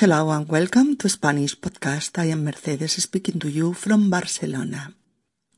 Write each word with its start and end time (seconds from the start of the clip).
Hello 0.00 0.30
and 0.30 0.48
welcome 0.48 0.96
to 0.96 1.10
Spanish 1.10 1.60
Podcast. 1.60 2.18
I 2.18 2.30
am 2.32 2.44
Mercedes 2.44 3.02
speaking 3.02 3.38
to 3.38 3.50
you 3.50 3.74
from 3.74 4.08
Barcelona. 4.08 4.94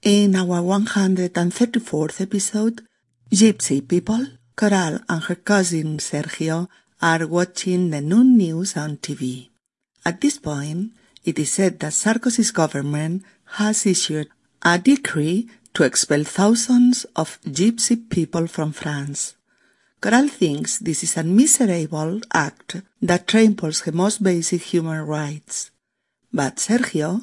In 0.02 0.34
our 0.34 0.60
134th 0.60 2.20
episode, 2.20 2.82
Gypsy 3.30 3.86
people, 3.86 4.26
Coral 4.56 4.98
and 5.08 5.22
her 5.22 5.36
cousin 5.36 5.98
Sergio 5.98 6.66
are 7.00 7.24
watching 7.28 7.90
the 7.90 8.00
noon 8.00 8.36
news 8.36 8.76
on 8.76 8.96
TV. 8.96 9.48
At 10.04 10.20
this 10.20 10.38
point, 10.38 10.90
it 11.24 11.38
is 11.38 11.52
said 11.52 11.78
that 11.78 11.92
Sarkozy's 11.92 12.50
government 12.50 13.22
has 13.62 13.86
issued 13.86 14.26
a 14.64 14.76
decree 14.76 15.48
to 15.74 15.84
expel 15.84 16.24
thousands 16.24 17.04
of 17.14 17.40
gypsy 17.42 18.10
people 18.10 18.48
from 18.48 18.72
France. 18.72 19.36
Coral 20.02 20.26
thinks 20.26 20.78
this 20.78 21.04
is 21.04 21.16
a 21.16 21.22
miserable 21.22 22.20
act 22.34 22.82
that 23.00 23.28
tramples 23.28 23.82
the 23.82 23.92
most 23.92 24.20
basic 24.20 24.62
human 24.62 25.06
rights. 25.06 25.70
But 26.32 26.56
Sergio 26.56 27.22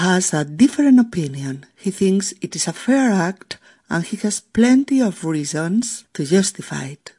has 0.00 0.32
a 0.32 0.46
different 0.46 0.98
opinion. 0.98 1.66
He 1.76 1.90
thinks 1.90 2.32
it 2.40 2.56
is 2.56 2.66
a 2.66 2.72
fair 2.72 3.12
act 3.12 3.58
and 3.90 4.02
he 4.04 4.16
has 4.24 4.40
plenty 4.40 5.02
of 5.02 5.22
reasons 5.22 6.06
to 6.14 6.24
justify 6.24 6.96
it. 6.96 7.12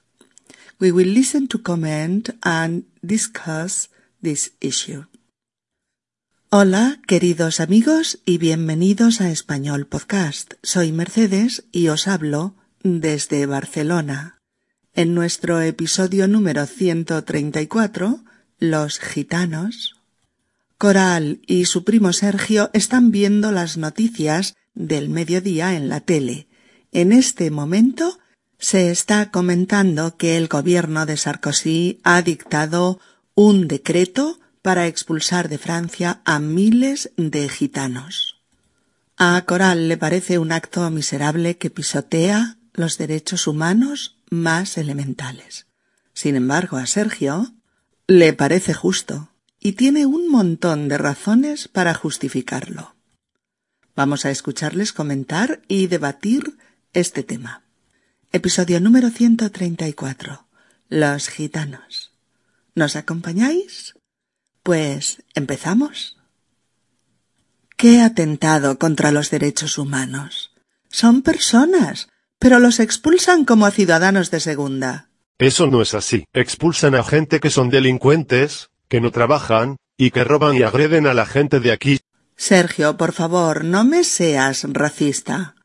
We 0.80 0.92
will 0.92 1.08
listen 1.08 1.48
to 1.50 1.60
comment 1.60 2.32
and 2.42 2.86
discuss 3.06 3.90
this 4.24 4.54
issue. 4.60 5.06
Hola, 6.52 6.98
queridos 7.06 7.60
amigos, 7.60 8.18
y 8.26 8.40
bienvenidos 8.40 9.22
a 9.22 9.30
Español 9.30 9.86
Podcast. 9.86 10.56
Soy 10.64 10.92
Mercedes 10.92 11.64
y 11.72 11.90
os 11.90 12.08
hablo 12.08 12.56
desde 12.82 13.46
Barcelona. 13.46 14.35
En 14.98 15.14
nuestro 15.14 15.60
episodio 15.60 16.26
número 16.26 16.66
134, 16.66 18.24
Los 18.60 19.00
gitanos, 19.00 19.98
Coral 20.78 21.42
y 21.46 21.66
su 21.66 21.84
primo 21.84 22.14
Sergio 22.14 22.70
están 22.72 23.12
viendo 23.12 23.52
las 23.52 23.76
noticias 23.76 24.56
del 24.74 25.10
mediodía 25.10 25.76
en 25.76 25.90
la 25.90 26.00
tele. 26.00 26.48
En 26.94 27.12
este 27.12 27.52
momento 27.52 28.20
se 28.58 28.90
está 28.90 29.32
comentando 29.32 30.16
que 30.16 30.38
el 30.38 30.48
gobierno 30.48 31.06
de 31.06 31.18
Sarkozy 31.18 32.00
ha 32.06 32.22
dictado 32.22 33.02
un 33.34 33.68
decreto 33.68 34.40
para 34.62 34.88
expulsar 34.88 35.50
de 35.50 35.58
Francia 35.58 36.22
a 36.24 36.40
miles 36.40 37.12
de 37.18 37.50
gitanos. 37.50 38.40
A 39.18 39.44
Coral 39.46 39.90
le 39.90 39.98
parece 39.98 40.40
un 40.40 40.54
acto 40.54 40.90
miserable 40.90 41.58
que 41.58 41.70
pisotea 41.70 42.56
los 42.74 42.98
derechos 42.98 43.46
humanos 43.48 44.15
más 44.30 44.78
elementales. 44.78 45.68
Sin 46.14 46.36
embargo, 46.36 46.78
a 46.78 46.86
Sergio 46.86 47.54
le 48.08 48.34
parece 48.34 48.74
justo 48.74 49.32
y 49.60 49.74
tiene 49.74 50.06
un 50.06 50.30
montón 50.30 50.88
de 50.88 50.98
razones 50.98 51.68
para 51.68 51.94
justificarlo. 51.94 52.96
Vamos 53.96 54.26
a 54.26 54.32
escucharles 54.32 54.94
comentar 54.94 55.62
y 55.68 55.88
debatir 55.88 56.58
este 56.94 57.24
tema. 57.24 57.64
Episodio 58.32 58.80
número 58.80 59.10
134. 59.10 60.46
Los 60.90 61.30
gitanos. 61.30 62.14
¿Nos 62.76 62.96
acompañáis? 62.96 63.96
Pues 64.64 65.24
empezamos. 65.34 66.18
¿Qué 67.78 68.02
atentado 68.02 68.78
contra 68.78 69.12
los 69.12 69.30
derechos 69.30 69.78
humanos? 69.78 70.54
Son 70.90 71.22
personas, 71.22 72.10
pero 72.40 72.60
los 72.60 72.80
expulsan 72.80 73.46
como 73.46 73.66
a 73.66 73.72
ciudadanos 73.72 74.32
de 74.32 74.40
segunda. 74.40 75.10
Eso 75.38 75.68
no 75.68 75.82
es 75.82 75.94
así. 75.94 76.26
Expulsan 76.34 76.96
a 76.96 77.04
gente 77.04 77.40
que 77.40 77.50
son 77.50 77.70
delincuentes, 77.70 78.70
que 78.88 79.02
no 79.02 79.12
trabajan, 79.12 79.78
y 79.98 80.12
que 80.12 80.24
roban 80.24 80.56
y 80.56 80.64
agreden 80.64 81.08
a 81.08 81.14
la 81.14 81.26
gente 81.26 81.60
de 81.60 81.72
aquí. 81.72 82.00
Sergio, 82.38 82.98
por 82.98 83.14
favor, 83.14 83.64
no 83.64 83.84
me 83.84 84.04
seas 84.04 84.66
racista. 84.68 85.56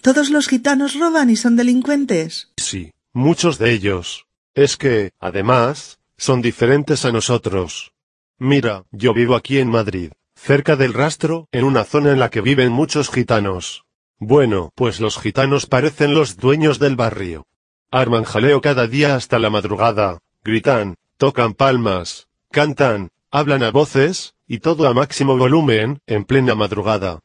¿Todos 0.00 0.30
los 0.30 0.48
gitanos 0.48 0.94
roban 0.98 1.30
y 1.30 1.36
son 1.36 1.56
delincuentes? 1.56 2.52
Sí, 2.56 2.92
muchos 3.12 3.58
de 3.58 3.72
ellos. 3.72 4.26
Es 4.54 4.76
que, 4.76 5.12
además, 5.18 5.98
son 6.16 6.42
diferentes 6.42 7.04
a 7.04 7.12
nosotros. 7.12 7.92
Mira, 8.38 8.84
yo 8.92 9.14
vivo 9.14 9.34
aquí 9.34 9.58
en 9.58 9.68
Madrid, 9.68 10.12
cerca 10.36 10.76
del 10.76 10.94
rastro, 10.94 11.48
en 11.52 11.64
una 11.64 11.84
zona 11.84 12.12
en 12.12 12.20
la 12.20 12.30
que 12.30 12.40
viven 12.40 12.72
muchos 12.72 13.10
gitanos. 13.10 13.84
Bueno, 14.18 14.72
pues 14.74 15.00
los 15.00 15.18
gitanos 15.18 15.66
parecen 15.66 16.14
los 16.14 16.36
dueños 16.36 16.78
del 16.78 16.96
barrio. 16.96 17.46
Arman 17.90 18.24
jaleo 18.24 18.60
cada 18.60 18.86
día 18.86 19.14
hasta 19.14 19.38
la 19.38 19.48
madrugada, 19.48 20.18
gritan, 20.42 20.96
tocan 21.16 21.54
palmas, 21.54 22.28
cantan, 22.50 23.10
hablan 23.30 23.62
a 23.62 23.70
voces, 23.70 24.34
y 24.46 24.58
todo 24.58 24.88
a 24.88 24.94
máximo 24.94 25.36
volumen, 25.36 26.00
en 26.06 26.24
plena 26.24 26.54
madrugada. 26.54 27.20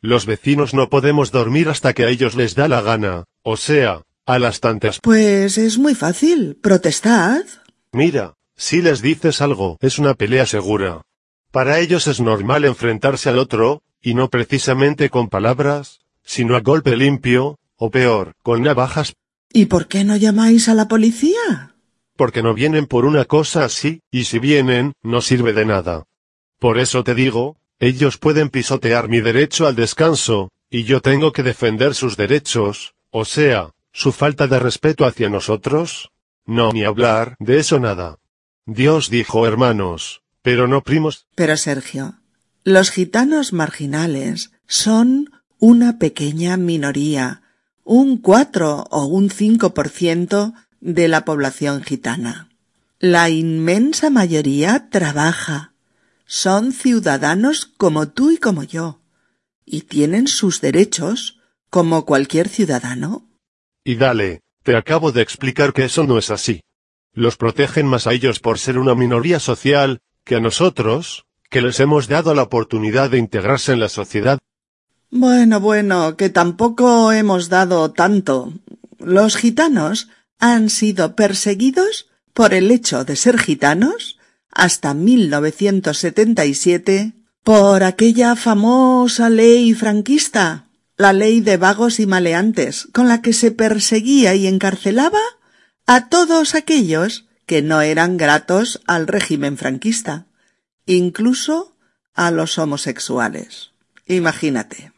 Los 0.00 0.26
vecinos 0.26 0.74
no 0.74 0.88
podemos 0.88 1.32
dormir 1.32 1.68
hasta 1.68 1.92
que 1.92 2.04
a 2.04 2.08
ellos 2.08 2.34
les 2.34 2.54
da 2.54 2.66
la 2.66 2.80
gana, 2.80 3.24
o 3.42 3.56
sea, 3.56 4.02
a 4.24 4.38
las 4.38 4.60
tantas. 4.60 5.00
Pues 5.02 5.58
es 5.58 5.76
muy 5.76 5.94
fácil, 5.94 6.56
protestad. 6.62 7.42
Mira, 7.92 8.34
si 8.56 8.80
les 8.80 9.02
dices 9.02 9.42
algo, 9.42 9.76
es 9.80 9.98
una 9.98 10.14
pelea 10.14 10.46
segura. 10.46 11.02
Para 11.50 11.78
ellos 11.80 12.06
es 12.06 12.20
normal 12.20 12.64
enfrentarse 12.64 13.28
al 13.28 13.38
otro, 13.38 13.82
y 14.00 14.14
no 14.14 14.30
precisamente 14.30 15.10
con 15.10 15.28
palabras, 15.28 16.00
sino 16.28 16.56
a 16.56 16.60
golpe 16.60 16.94
limpio, 16.94 17.58
o 17.76 17.90
peor, 17.90 18.34
con 18.42 18.62
navajas. 18.62 19.14
¿Y 19.50 19.64
por 19.64 19.88
qué 19.88 20.04
no 20.04 20.14
llamáis 20.14 20.68
a 20.68 20.74
la 20.74 20.86
policía? 20.86 21.74
Porque 22.16 22.42
no 22.42 22.52
vienen 22.52 22.86
por 22.86 23.06
una 23.06 23.24
cosa 23.24 23.64
así, 23.64 24.02
y 24.10 24.24
si 24.24 24.38
vienen, 24.38 24.92
no 25.02 25.22
sirve 25.22 25.54
de 25.54 25.64
nada. 25.64 26.04
Por 26.58 26.78
eso 26.78 27.02
te 27.02 27.14
digo, 27.14 27.56
ellos 27.80 28.18
pueden 28.18 28.50
pisotear 28.50 29.08
mi 29.08 29.22
derecho 29.22 29.66
al 29.66 29.74
descanso, 29.74 30.50
y 30.68 30.84
yo 30.84 31.00
tengo 31.00 31.32
que 31.32 31.42
defender 31.42 31.94
sus 31.94 32.18
derechos, 32.18 32.94
o 33.10 33.24
sea, 33.24 33.70
su 33.90 34.12
falta 34.12 34.46
de 34.48 34.58
respeto 34.58 35.06
hacia 35.06 35.30
nosotros. 35.30 36.10
No, 36.44 36.72
ni 36.72 36.84
hablar 36.84 37.36
de 37.38 37.58
eso 37.58 37.80
nada. 37.80 38.18
Dios 38.66 39.08
dijo 39.08 39.46
hermanos, 39.46 40.20
pero 40.42 40.68
no 40.68 40.82
primos. 40.82 41.26
Pero 41.34 41.56
Sergio, 41.56 42.18
los 42.64 42.90
gitanos 42.90 43.54
marginales 43.54 44.52
son 44.66 45.30
una 45.58 45.98
pequeña 45.98 46.56
minoría, 46.56 47.42
un 47.84 48.18
cuatro 48.18 48.86
o 48.90 49.06
un 49.06 49.30
cinco 49.30 49.74
por 49.74 49.88
ciento 49.88 50.54
de 50.80 51.08
la 51.08 51.24
población 51.24 51.82
gitana. 51.82 52.48
La 53.00 53.28
inmensa 53.30 54.10
mayoría 54.10 54.88
trabaja, 54.90 55.72
son 56.26 56.72
ciudadanos 56.72 57.66
como 57.66 58.08
tú 58.08 58.30
y 58.30 58.38
como 58.38 58.62
yo, 58.62 59.00
y 59.64 59.82
tienen 59.82 60.28
sus 60.28 60.60
derechos 60.60 61.40
como 61.70 62.04
cualquier 62.04 62.48
ciudadano. 62.48 63.28
Y 63.84 63.96
dale, 63.96 64.40
te 64.62 64.76
acabo 64.76 65.12
de 65.12 65.22
explicar 65.22 65.72
que 65.72 65.84
eso 65.84 66.04
no 66.04 66.18
es 66.18 66.30
así. 66.30 66.60
Los 67.14 67.36
protegen 67.36 67.86
más 67.86 68.06
a 68.06 68.12
ellos 68.12 68.40
por 68.40 68.58
ser 68.58 68.78
una 68.78 68.94
minoría 68.94 69.40
social 69.40 70.00
que 70.24 70.36
a 70.36 70.40
nosotros, 70.40 71.24
que 71.50 71.62
les 71.62 71.80
hemos 71.80 72.06
dado 72.06 72.34
la 72.34 72.42
oportunidad 72.42 73.10
de 73.10 73.18
integrarse 73.18 73.72
en 73.72 73.80
la 73.80 73.88
sociedad 73.88 74.38
bueno, 75.10 75.60
bueno, 75.60 76.16
que 76.16 76.28
tampoco 76.28 77.12
hemos 77.12 77.48
dado 77.48 77.92
tanto. 77.92 78.52
Los 78.98 79.36
gitanos 79.36 80.08
han 80.38 80.68
sido 80.70 81.14
perseguidos 81.16 82.06
por 82.34 82.54
el 82.54 82.70
hecho 82.70 83.04
de 83.04 83.16
ser 83.16 83.36
gitanos 83.38 84.18
hasta 84.50 84.94
1977 84.94 87.14
por 87.42 87.82
aquella 87.82 88.36
famosa 88.36 89.28
ley 89.30 89.74
franquista, 89.74 90.66
la 90.96 91.12
ley 91.12 91.40
de 91.40 91.56
vagos 91.56 91.98
y 92.00 92.06
maleantes, 92.06 92.88
con 92.92 93.08
la 93.08 93.20
que 93.22 93.32
se 93.32 93.50
perseguía 93.52 94.34
y 94.34 94.46
encarcelaba 94.46 95.20
a 95.86 96.08
todos 96.08 96.54
aquellos 96.54 97.24
que 97.46 97.62
no 97.62 97.80
eran 97.80 98.18
gratos 98.18 98.82
al 98.86 99.06
régimen 99.06 99.56
franquista, 99.56 100.26
incluso 100.84 101.74
a 102.14 102.30
los 102.30 102.58
homosexuales. 102.58 103.70
Imagínate. 104.06 104.92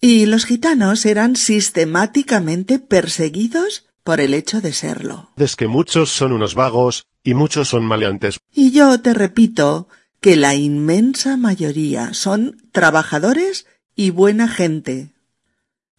Y 0.00 0.26
los 0.26 0.44
gitanos 0.44 1.06
eran 1.06 1.36
sistemáticamente 1.36 2.78
perseguidos 2.78 3.86
por 4.04 4.20
el 4.20 4.34
hecho 4.34 4.60
de 4.60 4.72
serlo. 4.72 5.30
Es 5.36 5.56
que 5.56 5.66
muchos 5.66 6.10
son 6.10 6.32
unos 6.32 6.54
vagos, 6.54 7.06
y 7.26 7.34
muchos 7.34 7.68
son 7.68 7.84
maleantes. 7.84 8.40
Y 8.54 8.70
yo 8.70 8.98
te 9.00 9.12
repito 9.12 9.88
que 10.20 10.36
la 10.36 10.54
inmensa 10.54 11.36
mayoría 11.36 12.14
son 12.14 12.62
trabajadores 12.70 13.66
y 13.96 14.10
buena 14.10 14.46
gente. 14.46 15.12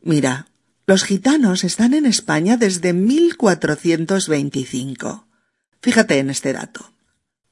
Mira, 0.01 0.47
los 0.85 1.03
gitanos 1.03 1.65
están 1.65 1.93
en 1.93 2.05
España 2.05 2.55
desde 2.55 2.93
1425. 2.93 5.27
Fíjate 5.81 6.19
en 6.19 6.29
este 6.29 6.53
dato. 6.53 6.93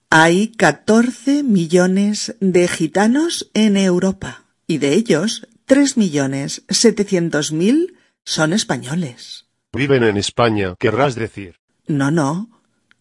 Hay 0.10 0.48
14 0.50 1.44
millones 1.44 2.36
de 2.40 2.70
gitanos 2.70 3.52
en 3.54 3.76
Europa, 3.76 4.46
y 4.68 4.78
de 4.78 4.94
ellos 4.94 5.50
Tres 5.66 5.98
millones 5.98 6.64
setecientos 6.70 7.52
mil 7.52 7.98
son 8.24 8.54
españoles. 8.54 9.48
Viven 9.74 10.04
en 10.04 10.18
España, 10.18 10.76
querrás 10.80 11.16
decir. 11.16 11.56
No, 11.88 12.12
no. 12.12 12.50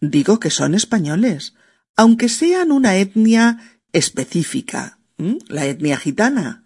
Digo 0.01 0.39
que 0.39 0.49
son 0.49 0.75
españoles. 0.75 1.53
aunque 1.95 2.29
sean 2.29 2.71
una 2.71 2.97
etnia 2.97 3.79
específica, 3.93 4.99
la 5.47 5.65
etnia 5.65 5.97
gitana, 5.97 6.65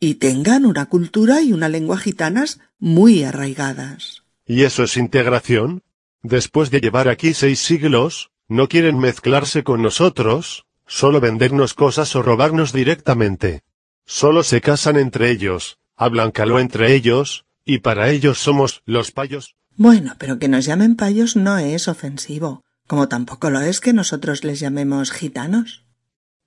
y 0.00 0.14
tengan 0.14 0.64
una 0.64 0.86
cultura 0.86 1.42
y 1.42 1.52
una 1.52 1.68
lengua 1.68 1.98
gitanas 1.98 2.60
muy 2.78 3.22
arraigadas. 3.24 4.22
¿Y 4.46 4.62
eso 4.62 4.84
es 4.84 4.96
integración? 4.96 5.82
Después 6.22 6.70
de 6.70 6.80
llevar 6.80 7.08
aquí 7.08 7.34
seis 7.34 7.60
siglos, 7.60 8.30
¿no 8.48 8.68
quieren 8.68 8.98
mezclarse 8.98 9.62
con 9.64 9.82
nosotros? 9.82 10.66
Solo 10.86 11.20
vendernos 11.20 11.74
cosas 11.74 12.14
o 12.16 12.22
robarnos 12.22 12.72
directamente. 12.72 13.62
Solo 14.06 14.44
se 14.44 14.60
casan 14.60 14.96
entre 14.96 15.30
ellos, 15.30 15.78
hablan 15.96 16.30
caló 16.30 16.60
entre 16.60 16.94
ellos, 16.94 17.44
y 17.64 17.78
para 17.78 18.10
ellos 18.10 18.38
somos 18.38 18.82
los 18.86 19.10
payos. 19.10 19.56
Bueno, 19.76 20.14
pero 20.18 20.38
que 20.38 20.48
nos 20.48 20.64
llamen 20.64 20.94
payos 20.94 21.34
no 21.34 21.58
es 21.58 21.88
ofensivo, 21.88 22.62
como 22.86 23.08
tampoco 23.08 23.50
lo 23.50 23.60
es 23.60 23.80
que 23.80 23.92
nosotros 23.92 24.44
les 24.44 24.60
llamemos 24.60 25.10
gitanos. 25.10 25.84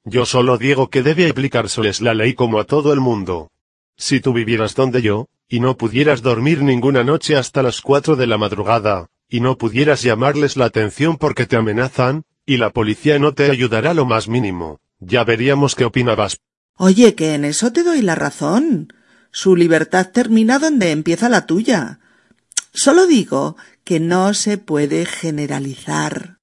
Yo 0.06 0.26
solo 0.26 0.58
digo 0.58 0.90
que 0.90 1.04
debe 1.04 1.30
aplicárseles 1.30 2.00
la 2.00 2.14
ley 2.14 2.34
como 2.34 2.60
a 2.60 2.64
todo 2.64 2.94
el 2.94 3.02
mundo. 3.02 3.52
Si 3.98 4.22
tú 4.22 4.32
vivieras 4.32 4.74
donde 4.74 5.02
yo, 5.02 5.28
y 5.50 5.60
no 5.60 5.76
pudieras 5.76 6.22
dormir 6.22 6.64
ninguna 6.64 7.04
noche 7.04 7.36
hasta 7.36 7.62
las 7.62 7.82
cuatro 7.82 8.16
de 8.16 8.26
la 8.26 8.38
madrugada, 8.38 9.08
y 9.28 9.42
no 9.42 9.58
pudieras 9.58 10.02
llamarles 10.02 10.56
la 10.56 10.66
atención 10.66 11.18
porque 11.18 11.46
te 11.46 11.58
amenazan, 11.58 12.24
y 12.46 12.58
la 12.58 12.70
policía 12.70 13.20
no 13.20 13.34
te 13.34 13.52
ayudará 13.52 13.94
lo 13.94 14.06
más 14.06 14.30
mínimo, 14.30 14.80
ya 15.00 15.26
veríamos 15.26 15.76
qué 15.76 15.84
opinabas. 15.84 16.40
Oye, 16.82 17.14
que 17.14 17.34
en 17.34 17.44
eso 17.44 17.74
te 17.74 17.84
doy 17.84 18.02
la 18.02 18.16
razón. 18.16 18.94
Su 19.32 19.58
libertad 19.58 20.12
termina 20.14 20.60
donde 20.60 20.92
empieza 20.92 21.28
la 21.28 21.46
tuya. 21.46 22.00
Solo 22.74 23.06
digo 23.06 23.58
que 23.84 24.00
no 24.00 24.34
se 24.34 24.58
puede 24.58 25.06
generalizar 25.06 26.38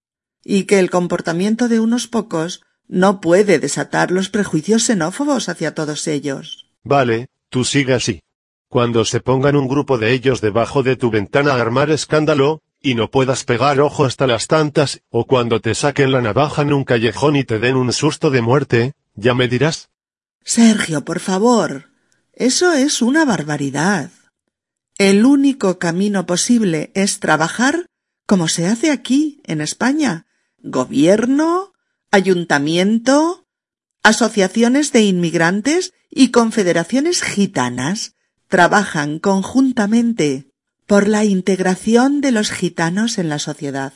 y 0.44 0.64
que 0.64 0.78
el 0.78 0.90
comportamiento 0.90 1.68
de 1.68 1.80
unos 1.80 2.06
pocos 2.06 2.60
no 2.86 3.22
puede 3.22 3.58
desatar 3.58 4.10
los 4.10 4.28
prejuicios 4.28 4.82
xenófobos 4.82 5.48
hacia 5.48 5.74
todos 5.74 6.06
ellos. 6.06 6.66
Vale, 6.84 7.30
tú 7.48 7.64
sigue 7.64 7.94
así. 7.94 8.20
Cuando 8.68 9.06
se 9.06 9.20
pongan 9.20 9.56
un 9.56 9.68
grupo 9.68 9.96
de 9.96 10.12
ellos 10.12 10.42
debajo 10.42 10.82
de 10.82 10.96
tu 10.96 11.10
ventana 11.10 11.54
a 11.54 11.62
armar 11.62 11.90
escándalo, 11.90 12.60
y 12.82 12.94
no 12.94 13.10
puedas 13.10 13.44
pegar 13.44 13.80
ojo 13.80 14.04
hasta 14.04 14.26
las 14.26 14.48
tantas, 14.48 15.00
o 15.08 15.24
cuando 15.26 15.62
te 15.62 15.74
saquen 15.74 16.12
la 16.12 16.20
navaja 16.20 16.60
en 16.60 16.74
un 16.74 16.84
callejón 16.84 17.36
y 17.36 17.44
te 17.44 17.58
den 17.58 17.76
un 17.76 17.90
susto 17.94 18.28
de 18.28 18.42
muerte, 18.42 18.92
ya 19.14 19.32
me 19.32 19.48
dirás. 19.48 19.88
Sergio, 20.46 21.04
por 21.04 21.18
favor. 21.18 21.90
Eso 22.32 22.72
es 22.72 23.02
una 23.02 23.24
barbaridad. 23.24 24.12
El 24.96 25.26
único 25.26 25.80
camino 25.80 26.24
posible 26.24 26.92
es 26.94 27.18
trabajar 27.18 27.86
como 28.26 28.46
se 28.46 28.68
hace 28.68 28.92
aquí, 28.92 29.40
en 29.44 29.60
España. 29.60 30.26
Gobierno, 30.58 31.72
ayuntamiento, 32.12 33.48
asociaciones 34.04 34.92
de 34.92 35.02
inmigrantes 35.02 35.94
y 36.10 36.30
confederaciones 36.30 37.22
gitanas 37.22 38.14
trabajan 38.46 39.18
conjuntamente 39.18 40.46
por 40.86 41.08
la 41.08 41.24
integración 41.24 42.20
de 42.20 42.30
los 42.30 42.52
gitanos 42.52 43.18
en 43.18 43.28
la 43.28 43.40
sociedad. 43.40 43.94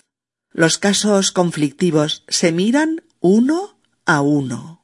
Los 0.50 0.78
casos 0.78 1.30
conflictivos 1.30 2.24
se 2.26 2.50
miran 2.50 3.02
uno 3.20 3.80
a 4.04 4.20
uno 4.20 4.79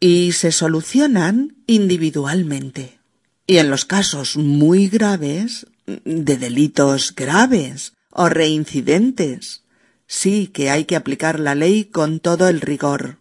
y 0.00 0.32
se 0.32 0.52
solucionan 0.52 1.62
individualmente. 1.66 2.98
Y 3.46 3.58
en 3.58 3.70
los 3.70 3.84
casos 3.84 4.36
muy 4.36 4.88
graves, 4.88 5.66
de 5.86 6.36
delitos 6.36 7.14
graves 7.14 7.92
o 8.10 8.28
reincidentes, 8.28 9.64
sí 10.06 10.48
que 10.48 10.70
hay 10.70 10.84
que 10.84 10.96
aplicar 10.96 11.40
la 11.40 11.54
ley 11.54 11.84
con 11.84 12.20
todo 12.20 12.48
el 12.48 12.60
rigor. 12.60 13.18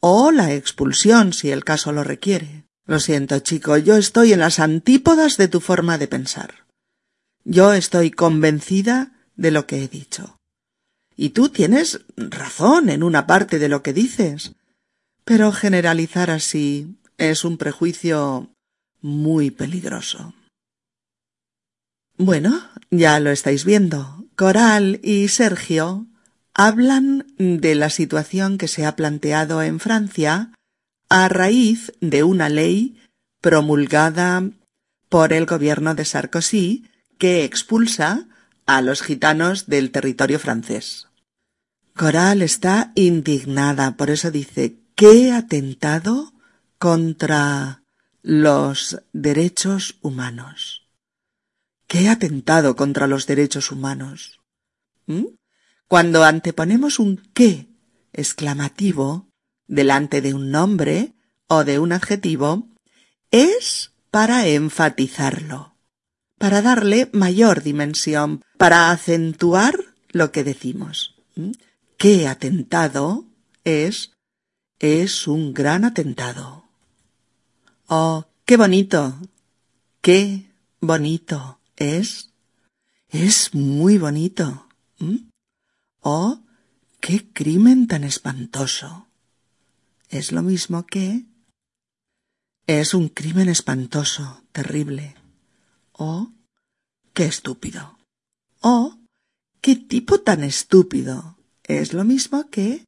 O 0.00 0.32
la 0.32 0.54
expulsión 0.54 1.32
si 1.32 1.50
el 1.50 1.64
caso 1.64 1.92
lo 1.92 2.04
requiere. 2.04 2.64
Lo 2.86 2.98
siento, 2.98 3.38
chico, 3.38 3.76
yo 3.76 3.96
estoy 3.96 4.32
en 4.32 4.40
las 4.40 4.58
antípodas 4.58 5.36
de 5.36 5.48
tu 5.48 5.60
forma 5.60 5.98
de 5.98 6.08
pensar. 6.08 6.66
Yo 7.44 7.72
estoy 7.72 8.10
convencida 8.10 9.12
de 9.36 9.50
lo 9.50 9.66
que 9.66 9.84
he 9.84 9.88
dicho. 9.88 10.38
Y 11.16 11.30
tú 11.30 11.50
tienes 11.50 12.00
razón 12.16 12.88
en 12.88 13.02
una 13.02 13.26
parte 13.26 13.58
de 13.58 13.68
lo 13.68 13.82
que 13.82 13.92
dices. 13.92 14.52
Pero 15.24 15.52
generalizar 15.52 16.30
así 16.30 16.96
es 17.18 17.44
un 17.44 17.58
prejuicio 17.58 18.50
muy 19.00 19.50
peligroso. 19.50 20.34
Bueno, 22.16 22.60
ya 22.90 23.18
lo 23.20 23.30
estáis 23.30 23.64
viendo. 23.64 24.26
Coral 24.36 25.00
y 25.02 25.28
Sergio 25.28 26.06
hablan 26.54 27.26
de 27.38 27.74
la 27.74 27.90
situación 27.90 28.58
que 28.58 28.68
se 28.68 28.84
ha 28.84 28.96
planteado 28.96 29.62
en 29.62 29.80
Francia 29.80 30.52
a 31.08 31.28
raíz 31.28 31.92
de 32.00 32.22
una 32.22 32.48
ley 32.48 32.98
promulgada 33.40 34.42
por 35.08 35.32
el 35.32 35.46
gobierno 35.46 35.94
de 35.94 36.04
Sarkozy 36.04 36.84
que 37.18 37.44
expulsa 37.44 38.26
a 38.66 38.82
los 38.82 39.02
gitanos 39.02 39.66
del 39.66 39.90
territorio 39.90 40.38
francés. 40.38 41.08
Coral 41.96 42.42
está 42.42 42.92
indignada, 42.94 43.96
por 43.96 44.10
eso 44.10 44.30
dice, 44.30 44.79
¿qué 45.00 45.32
atentado 45.32 46.34
contra 46.78 47.84
los 48.20 49.00
derechos 49.14 49.96
humanos? 50.02 50.90
¿Qué 51.86 52.10
atentado 52.10 52.76
contra 52.76 53.06
los 53.06 53.26
derechos 53.26 53.72
humanos? 53.72 54.40
¿Mm? 55.06 55.24
Cuando 55.88 56.22
anteponemos 56.22 56.98
un 56.98 57.16
qué 57.32 57.70
exclamativo 58.12 59.26
delante 59.66 60.20
de 60.20 60.34
un 60.34 60.50
nombre 60.50 61.14
o 61.46 61.64
de 61.64 61.78
un 61.78 61.92
adjetivo, 61.92 62.68
es 63.30 63.92
para 64.10 64.48
enfatizarlo, 64.48 65.76
para 66.36 66.60
darle 66.60 67.08
mayor 67.14 67.62
dimensión, 67.62 68.44
para 68.58 68.90
acentuar 68.90 69.76
lo 70.10 70.30
que 70.30 70.44
decimos. 70.44 71.14
¿Mm? 71.36 71.52
¿Qué 71.96 72.28
atentado 72.28 73.24
es? 73.64 74.12
Es 74.80 75.28
un 75.28 75.52
gran 75.52 75.84
atentado. 75.84 76.64
Oh, 77.86 78.24
qué 78.46 78.56
bonito. 78.56 79.14
Qué 80.00 80.50
bonito 80.80 81.60
es. 81.76 82.30
Es 83.10 83.54
muy 83.54 83.98
bonito. 83.98 84.68
¿Mm? 84.98 85.28
Oh, 86.00 86.40
qué 86.98 87.30
crimen 87.30 87.88
tan 87.88 88.04
espantoso. 88.04 89.06
Es 90.08 90.32
lo 90.32 90.40
mismo 90.40 90.86
que... 90.86 91.26
Es 92.66 92.94
un 92.94 93.10
crimen 93.10 93.50
espantoso, 93.50 94.42
terrible. 94.52 95.14
Oh, 95.92 96.32
qué 97.12 97.26
estúpido. 97.26 97.98
Oh, 98.62 98.98
qué 99.60 99.76
tipo 99.76 100.20
tan 100.20 100.42
estúpido. 100.42 101.36
Es 101.64 101.92
lo 101.92 102.04
mismo 102.04 102.48
que... 102.48 102.86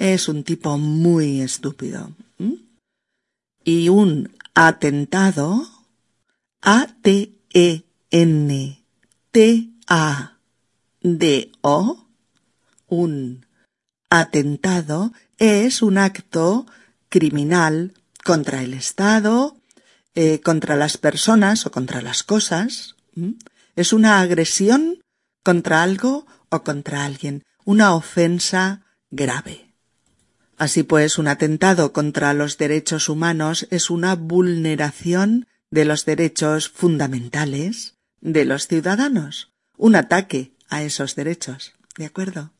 Es 0.00 0.28
un 0.30 0.44
tipo 0.44 0.78
muy 0.78 1.42
estúpido. 1.42 2.10
Y 3.62 3.90
un 3.90 4.32
atentado... 4.54 5.68
A-T-E-N-T-A-D-O 6.62 7.30
un 12.88 13.46
atentado 14.10 15.12
es 15.38 15.80
un 15.82 15.96
acto 15.96 16.66
criminal 17.08 17.94
contra 18.24 18.62
el 18.62 18.74
Estado, 18.74 19.56
eh, 20.14 20.40
contra 20.40 20.76
las 20.76 20.98
personas 20.98 21.66
o 21.66 21.70
contra 21.70 22.02
las 22.02 22.22
cosas. 22.22 22.96
Es 23.76 23.92
una 23.92 24.20
agresión 24.20 25.02
contra 25.42 25.82
algo 25.82 26.26
o 26.50 26.62
contra 26.62 27.04
alguien, 27.04 27.44
una 27.64 27.94
ofensa 27.94 28.82
grave. 29.10 29.69
Así 30.60 30.82
pues, 30.82 31.16
un 31.16 31.26
atentado 31.26 31.94
contra 31.94 32.34
los 32.34 32.58
derechos 32.58 33.08
humanos 33.08 33.66
es 33.70 33.88
una 33.88 34.14
vulneración 34.14 35.46
de 35.70 35.86
los 35.86 36.04
derechos 36.04 36.68
fundamentales 36.68 37.94
de 38.20 38.44
los 38.44 38.66
ciudadanos, 38.66 39.54
un 39.78 39.96
ataque 39.96 40.52
a 40.68 40.82
esos 40.82 41.16
derechos. 41.16 41.72
¿De 41.96 42.04
acuerdo? 42.04 42.52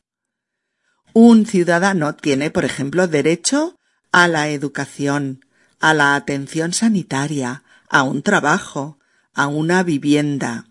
Un 1.13 1.45
ciudadano 1.45 2.15
tiene, 2.15 2.49
por 2.49 2.65
ejemplo, 2.65 3.07
derecho 3.07 3.77
a 4.11 4.27
la 4.27 4.49
educación, 4.49 5.45
a 5.79 5.93
la 5.93 6.15
atención 6.15 6.73
sanitaria, 6.73 7.61
a 7.87 8.01
un 8.01 8.23
trabajo, 8.23 8.97
a 9.35 9.45
una 9.45 9.83
vivienda, 9.83 10.65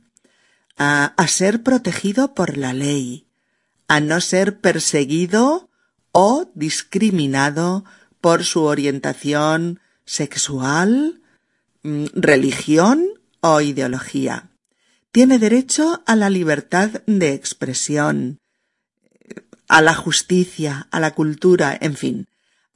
a, 0.76 1.14
ser 1.28 1.62
protegido 1.62 2.34
por 2.34 2.56
la 2.56 2.72
ley, 2.72 3.28
a 3.86 4.00
no 4.00 4.20
ser 4.20 4.58
perseguido 4.58 5.69
o 6.12 6.50
discriminado 6.54 7.84
por 8.20 8.44
su 8.44 8.62
orientación 8.62 9.80
sexual, 10.04 11.20
mm, 11.82 12.06
religión 12.14 13.06
o 13.40 13.60
ideología. 13.60 14.50
Tiene 15.12 15.38
derecho 15.38 16.02
a 16.06 16.16
la 16.16 16.30
libertad 16.30 17.02
de 17.06 17.32
expresión, 17.32 18.38
a 19.68 19.82
la 19.82 19.94
justicia, 19.94 20.88
a 20.90 21.00
la 21.00 21.14
cultura, 21.14 21.76
en 21.80 21.96
fin, 21.96 22.28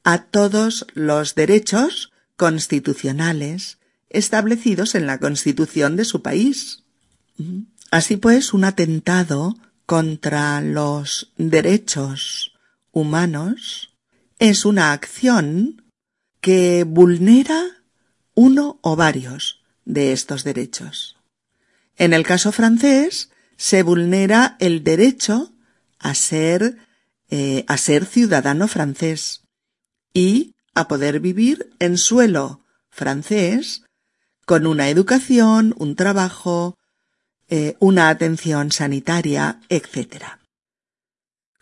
a 0.03 0.23
todos 0.23 0.85
los 0.93 1.35
derechos 1.35 2.11
constitucionales 2.35 3.79
establecidos 4.09 4.95
en 4.95 5.07
la 5.07 5.19
Constitución 5.19 5.95
de 5.95 6.05
su 6.05 6.21
país. 6.21 6.83
Así 7.91 8.17
pues, 8.17 8.53
un 8.53 8.63
atentado 8.63 9.55
contra 9.85 10.61
los 10.61 11.31
derechos 11.37 12.54
humanos 12.95 13.93
es 14.39 14.65
una 14.65 14.93
acción 14.93 15.83
que 16.39 16.85
vulnera 16.87 17.61
uno 18.33 18.79
o 18.81 18.95
varios 18.95 19.61
de 19.83 20.13
estos 20.13 20.43
derechos. 20.43 21.17
En 21.97 22.13
el 22.13 22.23
caso 22.23 22.51
francés, 22.51 23.29
se 23.57 23.83
vulnera 23.83 24.55
el 24.59 24.83
derecho 24.83 25.53
a 25.99 26.15
ser, 26.15 26.77
eh, 27.29 27.65
a 27.67 27.77
ser 27.77 28.05
ciudadano 28.05 28.67
francés 28.67 29.43
y 30.13 30.55
a 30.73 30.87
poder 30.87 31.19
vivir 31.19 31.73
en 31.79 31.97
suelo 31.97 32.61
francés 32.89 33.83
con 34.45 34.67
una 34.67 34.89
educación, 34.89 35.75
un 35.77 35.95
trabajo, 35.95 36.77
eh, 37.49 37.75
una 37.79 38.07
atención 38.09 38.71
sanitaria, 38.71 39.59
etc. 39.67 40.39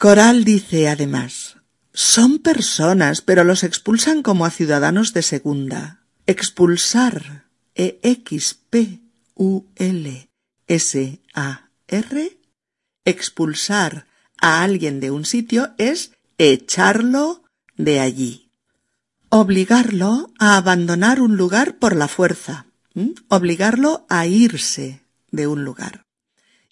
Coral 0.04 0.44
dice 0.44 0.90
además, 0.90 1.56
son 1.94 2.40
personas, 2.40 3.22
pero 3.22 3.46
los 3.46 3.64
expulsan 3.64 4.22
como 4.22 4.44
a 4.44 4.50
ciudadanos 4.50 5.14
de 5.14 5.22
segunda. 5.22 6.02
Expulsar, 6.28 7.46
E-X-P-U-L-S-A-R, 7.76 8.38
expulsar 13.06 14.06
a 14.42 14.62
alguien 14.62 15.00
de 15.00 15.10
un 15.10 15.24
sitio 15.24 15.74
es 15.78 16.12
echarlo 16.38 17.44
de 17.78 18.02
allí. 18.02 18.52
Obligarlo 19.30 20.34
a 20.38 20.58
abandonar 20.58 21.22
un 21.22 21.38
lugar 21.38 21.78
por 21.78 21.96
la 21.96 22.10
fuerza. 22.10 22.66
Obligarlo 23.30 24.06
a 24.10 24.26
irse 24.26 25.00
de 25.32 25.48
un 25.48 25.64
lugar. 25.64 26.03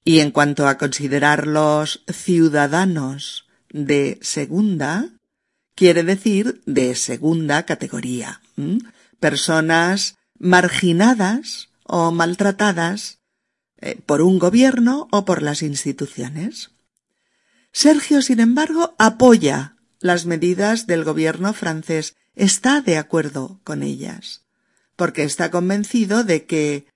Y 0.04 0.20
en 0.20 0.32
cuanto 0.32 0.68
a 0.68 0.78
considerarlos 0.78 2.04
ciudadanos 2.08 3.48
de 3.70 4.18
segunda, 4.22 5.10
quiere 5.76 6.04
decir 6.04 6.62
de 6.66 6.96
segunda 6.96 7.66
categoría. 7.66 8.42
Personas 9.20 10.18
marginadas 10.38 11.70
o 11.84 12.12
maltratadas 12.12 13.20
eh, 13.78 14.00
por 14.06 14.22
un 14.22 14.40
gobierno 14.40 15.08
o 15.12 15.26
por 15.26 15.42
las 15.42 15.62
instituciones. 15.62 16.72
Sergio, 17.72 18.22
sin 18.22 18.40
embargo, 18.40 18.96
apoya 18.98 19.76
las 20.00 20.26
medidas 20.26 20.88
del 20.88 21.04
gobierno 21.04 21.54
francés, 21.54 22.16
está 22.36 22.82
de 22.82 22.98
acuerdo 22.98 23.60
con 23.64 23.84
ellas, 23.84 24.44
porque 24.96 25.24
está 25.24 25.52
convencido 25.52 26.24
de 26.24 26.46
que 26.46 26.88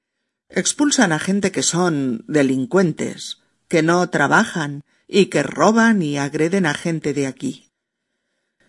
expulsan 0.50 1.12
a 1.12 1.20
gente 1.20 1.52
que 1.52 1.64
son 1.64 2.24
delincuentes, 2.28 3.40
que 3.68 3.84
no 3.84 4.10
trabajan 4.10 4.84
y 5.08 5.28
que 5.28 5.44
roban 5.44 6.02
y 6.02 6.18
agreden 6.18 6.66
a 6.66 6.74
gente 6.74 7.14
de 7.14 7.28
aquí. 7.28 7.72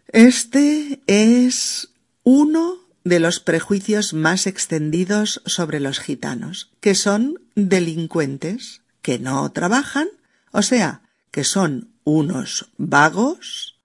Este 0.08 1.00
es 1.06 1.90
uno 2.22 2.86
de 3.04 3.20
los 3.20 3.40
prejuicios 3.40 4.14
más 4.14 4.46
extendidos 4.46 5.42
sobre 5.46 5.80
los 5.80 6.00
gitanos, 6.00 6.72
que 6.80 6.94
son 6.94 7.40
delincuentes, 7.54 8.82
que 9.00 9.18
no 9.18 9.50
trabajan, 9.52 10.08
o 10.50 10.62
sea, 10.62 11.02
que 11.30 11.44
son 11.44 11.92
unos 12.04 12.70
vagos 12.76 13.80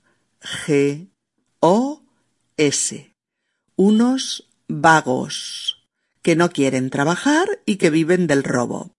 G 0.41 1.11
O 1.61 2.03
S. 2.57 3.15
Unos 3.77 4.49
vagos 4.69 5.78
que 6.23 6.37
no 6.37 6.51
quieren 6.51 6.91
trabajar 6.91 7.47
y 7.67 7.77
que 7.77 7.91
viven 7.91 8.27
del 8.27 8.45
robo. 8.45 8.93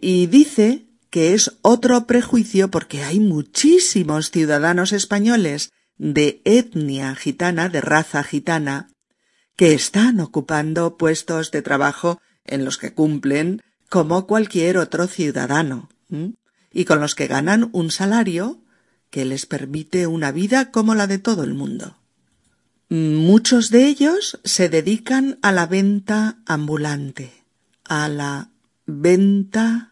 Y 0.00 0.26
dice 0.26 0.86
que 1.10 1.34
es 1.34 1.56
otro 1.62 2.06
prejuicio 2.06 2.70
porque 2.70 3.02
hay 3.02 3.20
muchísimos 3.20 4.30
ciudadanos 4.30 4.92
españoles 4.92 5.70
de 5.96 6.40
etnia 6.44 7.14
gitana, 7.14 7.68
de 7.68 7.80
raza 7.80 8.22
gitana, 8.22 8.90
que 9.56 9.74
están 9.74 10.20
ocupando 10.20 10.96
puestos 10.96 11.50
de 11.50 11.62
trabajo 11.62 12.20
en 12.44 12.64
los 12.64 12.78
que 12.78 12.94
cumplen 12.94 13.62
como 13.88 14.26
cualquier 14.26 14.78
otro 14.78 15.06
ciudadano, 15.06 15.88
y 16.70 16.84
con 16.84 17.00
los 17.00 17.14
que 17.14 17.26
ganan 17.26 17.68
un 17.72 17.90
salario 17.90 18.62
que 19.10 19.24
les 19.24 19.46
permite 19.46 20.06
una 20.06 20.30
vida 20.30 20.70
como 20.70 20.94
la 20.94 21.06
de 21.06 21.18
todo 21.18 21.42
el 21.42 21.54
mundo. 21.54 21.97
Muchos 22.90 23.70
de 23.70 23.86
ellos 23.86 24.40
se 24.44 24.70
dedican 24.70 25.38
a 25.42 25.52
la 25.52 25.66
venta 25.66 26.38
ambulante, 26.46 27.44
a 27.84 28.08
la 28.08 28.48
venta 28.86 29.90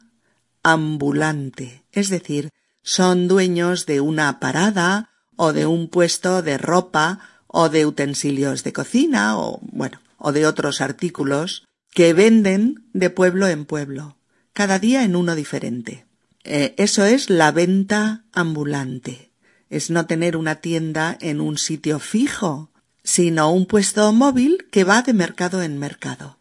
ambulante, 0.63 1.85
es 1.93 2.09
decir, 2.09 2.49
son 2.83 3.29
dueños 3.29 3.85
de 3.85 4.01
una 4.01 4.41
parada 4.41 5.11
o 5.37 5.53
de 5.53 5.67
un 5.67 5.89
puesto 5.89 6.41
de 6.41 6.57
ropa 6.57 7.21
o 7.47 7.69
de 7.69 7.85
utensilios 7.85 8.65
de 8.65 8.73
cocina 8.73 9.39
o, 9.39 9.61
bueno, 9.61 10.01
o 10.17 10.33
de 10.33 10.47
otros 10.47 10.81
artículos 10.81 11.67
que 11.91 12.15
venden 12.15 12.89
de 12.95 13.11
pueblo 13.11 13.47
en 13.47 13.67
pueblo, 13.67 14.17
cada 14.55 14.79
día 14.79 15.05
en 15.05 15.17
uno 15.17 15.35
diferente. 15.35 16.07
Eh, 16.45 16.75
eso 16.79 17.05
es 17.05 17.29
la 17.29 17.53
venta 17.53 18.25
ambulante. 18.33 19.33
Es 19.69 19.91
no 19.91 20.07
tener 20.07 20.37
una 20.37 20.57
tienda 20.57 21.19
en 21.21 21.43
un 21.43 21.59
sitio 21.59 21.99
fijo, 21.99 22.71
sino 23.07 23.53
un 23.53 23.67
puesto 23.67 24.13
móvil 24.13 24.67
que 24.73 24.83
va 24.83 25.01
de 25.03 25.13
mercado 25.13 25.63
en 25.63 25.79
mercado. 25.79 26.41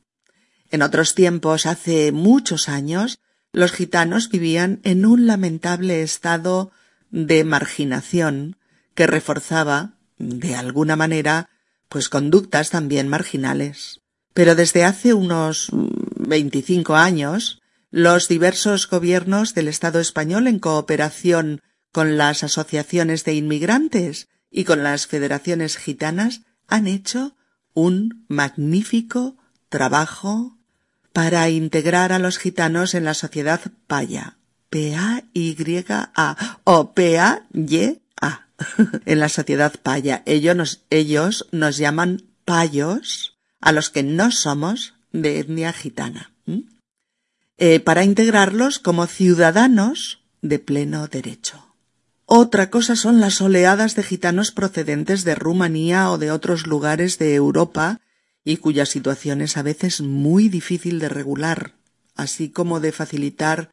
En 0.72 0.82
otros 0.82 1.14
tiempos, 1.14 1.68
hace 1.68 2.12
muchos 2.12 2.70
años, 2.70 3.20
los 3.54 3.72
gitanos 3.72 4.30
vivían 4.30 4.82
en 4.84 5.06
un 5.06 5.28
lamentable 5.28 6.02
estado 6.02 6.72
de 7.12 7.44
marginación 7.44 8.58
que 8.96 9.06
reforzaba, 9.06 10.00
de 10.18 10.56
alguna 10.56 10.96
manera, 10.96 11.50
pues 11.88 12.10
conductas 12.10 12.72
también 12.72 13.10
marginales. 13.10 14.02
Pero 14.34 14.56
desde 14.56 14.86
hace 14.86 15.14
unos 15.14 15.70
veinticinco 15.72 16.96
años, 16.96 17.62
los 17.92 18.28
diversos 18.28 18.90
gobiernos 18.90 19.54
del 19.54 19.68
Estado 19.68 20.00
español 20.00 20.48
en 20.48 20.58
cooperación 20.58 21.62
con 21.92 22.18
las 22.18 22.44
asociaciones 22.44 23.24
de 23.24 23.36
inmigrantes 23.36 24.30
y 24.50 24.64
con 24.64 24.82
las 24.82 25.06
federaciones 25.06 25.78
gitanas 25.78 26.42
han 26.68 26.88
hecho 26.88 27.36
un 27.74 28.26
magnífico 28.28 29.38
trabajo 29.70 30.58
para 31.14 31.50
integrar 31.50 32.12
a 32.12 32.20
los 32.20 32.38
gitanos 32.38 32.94
en 32.94 33.06
la 33.06 33.14
sociedad 33.14 33.62
paya. 33.88 34.38
P-A-Y-A 34.70 36.60
o 36.64 36.94
P-A-Y-A. 36.94 38.48
en 39.06 39.20
la 39.20 39.30
sociedad 39.30 39.74
paya. 39.82 40.24
Ellos 40.26 40.56
nos, 40.56 40.84
ellos 40.90 41.48
nos 41.52 41.78
llaman 41.78 42.24
payos 42.46 43.38
a 43.62 43.72
los 43.72 43.90
que 43.90 44.04
no 44.04 44.32
somos 44.32 44.94
de 45.12 45.40
etnia 45.40 45.74
gitana. 45.74 46.32
Eh, 47.58 47.80
para 47.80 48.04
integrarlos 48.04 48.80
como 48.80 49.08
ciudadanos 49.08 50.22
de 50.42 50.60
pleno 50.60 51.08
derecho. 51.08 51.65
Otra 52.26 52.72
cosa 52.72 52.96
son 52.96 53.20
las 53.20 53.40
oleadas 53.40 53.96
de 53.96 54.02
gitanos 54.02 54.52
procedentes 54.52 55.24
de 55.24 55.36
Rumanía 55.36 56.10
o 56.10 56.18
de 56.18 56.32
otros 56.32 56.66
lugares 56.66 57.20
de 57.20 57.36
Europa 57.36 58.02
y 58.44 58.58
cuya 58.58 58.86
situación 58.88 59.42
es 59.42 59.58
a 59.58 59.62
veces 59.62 60.02
muy 60.02 60.50
difícil 60.50 61.00
de 61.00 61.10
regular, 61.10 61.74
así 62.16 62.50
como 62.50 62.80
de 62.80 62.92
facilitar 62.92 63.70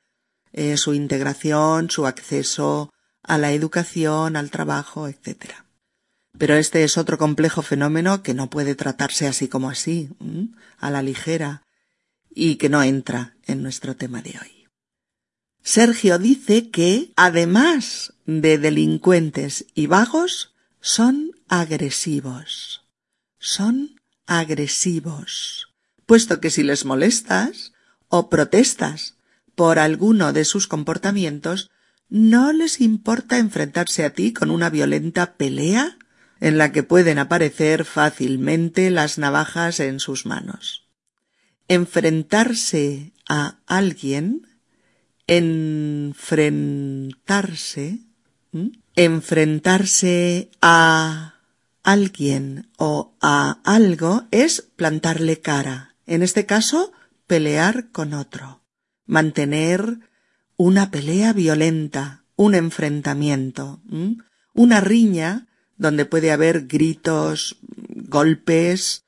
eh, 0.52 0.76
su 0.76 0.92
integración, 0.92 1.88
su 1.88 2.06
acceso 2.06 2.92
a 3.22 3.38
la 3.38 3.52
educación, 3.52 4.36
al 4.36 4.50
trabajo, 4.50 5.08
etc. 5.08 5.54
Pero 6.36 6.56
este 6.56 6.84
es 6.84 6.98
otro 6.98 7.16
complejo 7.16 7.62
fenómeno 7.62 8.22
que 8.22 8.34
no 8.34 8.50
puede 8.50 8.74
tratarse 8.74 9.26
así 9.26 9.48
como 9.48 9.70
así, 9.70 10.10
a 10.78 10.90
la 10.90 11.02
ligera, 11.02 11.62
y 12.34 12.56
que 12.56 12.68
no 12.68 12.82
entra 12.82 13.36
en 13.46 13.62
nuestro 13.62 13.96
tema 13.96 14.22
de 14.22 14.30
hoy. 14.30 14.68
Sergio 15.62 16.18
dice 16.18 16.70
que, 16.70 17.12
además 17.16 18.11
de 18.26 18.58
delincuentes 18.58 19.66
y 19.74 19.86
vagos, 19.86 20.54
son 20.80 21.32
agresivos. 21.48 22.84
Son 23.38 24.00
agresivos. 24.26 25.68
Puesto 26.06 26.40
que 26.40 26.50
si 26.50 26.62
les 26.62 26.84
molestas 26.84 27.72
o 28.08 28.28
protestas 28.28 29.16
por 29.54 29.78
alguno 29.78 30.32
de 30.32 30.44
sus 30.44 30.66
comportamientos, 30.66 31.70
no 32.08 32.52
les 32.52 32.80
importa 32.80 33.38
enfrentarse 33.38 34.04
a 34.04 34.10
ti 34.10 34.32
con 34.32 34.50
una 34.50 34.70
violenta 34.70 35.34
pelea 35.34 35.96
en 36.40 36.58
la 36.58 36.72
que 36.72 36.82
pueden 36.82 37.18
aparecer 37.18 37.84
fácilmente 37.84 38.90
las 38.90 39.16
navajas 39.16 39.80
en 39.80 40.00
sus 40.00 40.26
manos. 40.26 40.88
Enfrentarse 41.68 43.12
a 43.28 43.60
alguien, 43.66 44.48
enfrentarse, 45.26 48.00
enfrentarse 48.96 50.50
a 50.60 51.34
alguien 51.82 52.70
o 52.76 53.14
a 53.20 53.60
algo 53.64 54.24
es 54.30 54.62
plantarle 54.76 55.40
cara. 55.40 55.96
En 56.06 56.22
este 56.22 56.46
caso, 56.46 56.92
pelear 57.26 57.90
con 57.90 58.14
otro. 58.14 58.62
Mantener 59.06 59.98
una 60.56 60.90
pelea 60.90 61.32
violenta, 61.32 62.24
un 62.36 62.54
enfrentamiento, 62.54 63.82
una 64.54 64.80
riña 64.80 65.48
donde 65.76 66.04
puede 66.04 66.30
haber 66.30 66.66
gritos, 66.66 67.58
golpes 67.88 69.04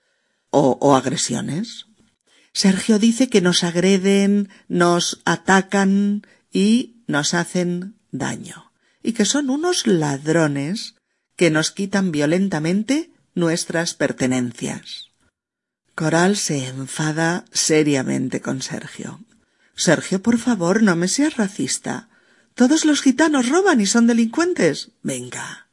o, 0.51 0.79
o 0.81 0.97
agresiones. 0.97 1.87
Sergio 2.53 2.99
dice 2.99 3.29
que 3.29 3.41
nos 3.41 3.65
agreden, 3.65 4.49
nos 4.69 5.21
atacan 5.25 6.23
y 6.53 7.03
nos 7.07 7.35
hacen 7.35 7.97
daño, 8.11 8.73
y 9.05 9.13
que 9.13 9.27
son 9.27 9.51
unos 9.51 9.87
ladrones 9.87 10.97
que 11.37 11.51
nos 11.51 11.71
quitan 11.71 12.11
violentamente 12.11 13.13
nuestras 13.35 13.95
pertenencias. 13.95 15.11
Coral 15.95 16.37
se 16.37 16.67
enfada 16.67 17.45
seriamente 17.53 18.41
con 18.41 18.63
Sergio. 18.63 19.21
Sergio, 19.77 20.23
por 20.23 20.39
favor, 20.39 20.83
no 20.83 20.97
me 20.97 21.07
seas 21.09 21.37
racista. 21.37 22.09
Todos 22.55 22.85
los 22.85 23.03
gitanos 23.03 23.49
roban 23.49 23.81
y 23.81 23.87
son 23.87 24.07
delincuentes. 24.07 24.93
Venga. 25.03 25.69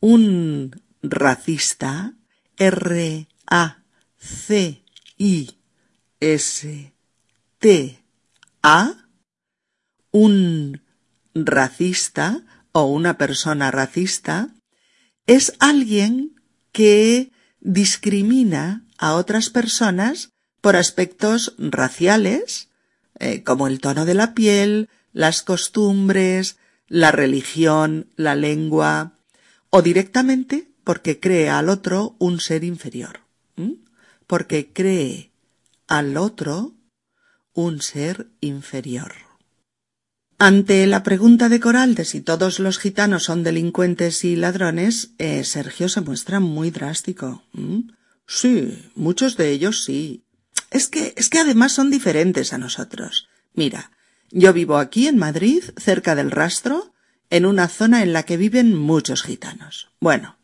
Un 0.00 0.82
racista, 1.02 2.14
R 2.56 3.28
A 3.46 3.82
C 4.16 4.82
I 5.18 5.58
S 6.20 6.92
T 7.58 8.02
A, 8.62 8.94
un 10.10 10.80
racista 11.46 12.42
o 12.72 12.84
una 12.84 13.18
persona 13.18 13.70
racista 13.70 14.48
es 15.26 15.52
alguien 15.58 16.40
que 16.72 17.30
discrimina 17.60 18.84
a 18.98 19.14
otras 19.14 19.50
personas 19.50 20.30
por 20.60 20.76
aspectos 20.76 21.54
raciales, 21.58 22.68
eh, 23.18 23.42
como 23.42 23.68
el 23.68 23.80
tono 23.80 24.04
de 24.04 24.14
la 24.14 24.34
piel, 24.34 24.88
las 25.12 25.42
costumbres, 25.42 26.56
la 26.88 27.12
religión, 27.12 28.10
la 28.16 28.34
lengua, 28.34 29.12
o 29.70 29.82
directamente 29.82 30.68
porque 30.84 31.20
cree 31.20 31.50
al 31.50 31.68
otro 31.68 32.16
un 32.18 32.40
ser 32.40 32.64
inferior, 32.64 33.20
porque 34.26 34.72
cree 34.72 35.30
al 35.86 36.16
otro 36.16 36.74
un 37.52 37.82
ser 37.82 38.28
inferior. 38.40 39.27
Ante 40.40 40.86
la 40.86 41.02
pregunta 41.02 41.48
de 41.48 41.58
Coral 41.58 41.96
de 41.96 42.04
si 42.04 42.20
todos 42.20 42.60
los 42.60 42.78
gitanos 42.78 43.24
son 43.24 43.42
delincuentes 43.42 44.24
y 44.24 44.36
ladrones, 44.36 45.10
eh, 45.18 45.42
Sergio 45.42 45.88
se 45.88 46.00
muestra 46.00 46.38
muy 46.38 46.70
drástico. 46.70 47.42
¿Mm? 47.52 47.90
Sí, 48.24 48.88
muchos 48.94 49.36
de 49.36 49.50
ellos 49.50 49.82
sí. 49.82 50.22
Es 50.70 50.88
que, 50.88 51.12
es 51.16 51.28
que 51.28 51.40
además 51.40 51.72
son 51.72 51.90
diferentes 51.90 52.52
a 52.52 52.58
nosotros. 52.58 53.28
Mira, 53.54 53.90
yo 54.30 54.52
vivo 54.52 54.76
aquí 54.76 55.08
en 55.08 55.18
Madrid, 55.18 55.64
cerca 55.76 56.14
del 56.14 56.30
rastro, 56.30 56.92
en 57.30 57.44
una 57.44 57.66
zona 57.66 58.04
en 58.04 58.12
la 58.12 58.22
que 58.22 58.36
viven 58.36 58.76
muchos 58.76 59.24
gitanos. 59.24 59.90
Bueno, 59.98 60.36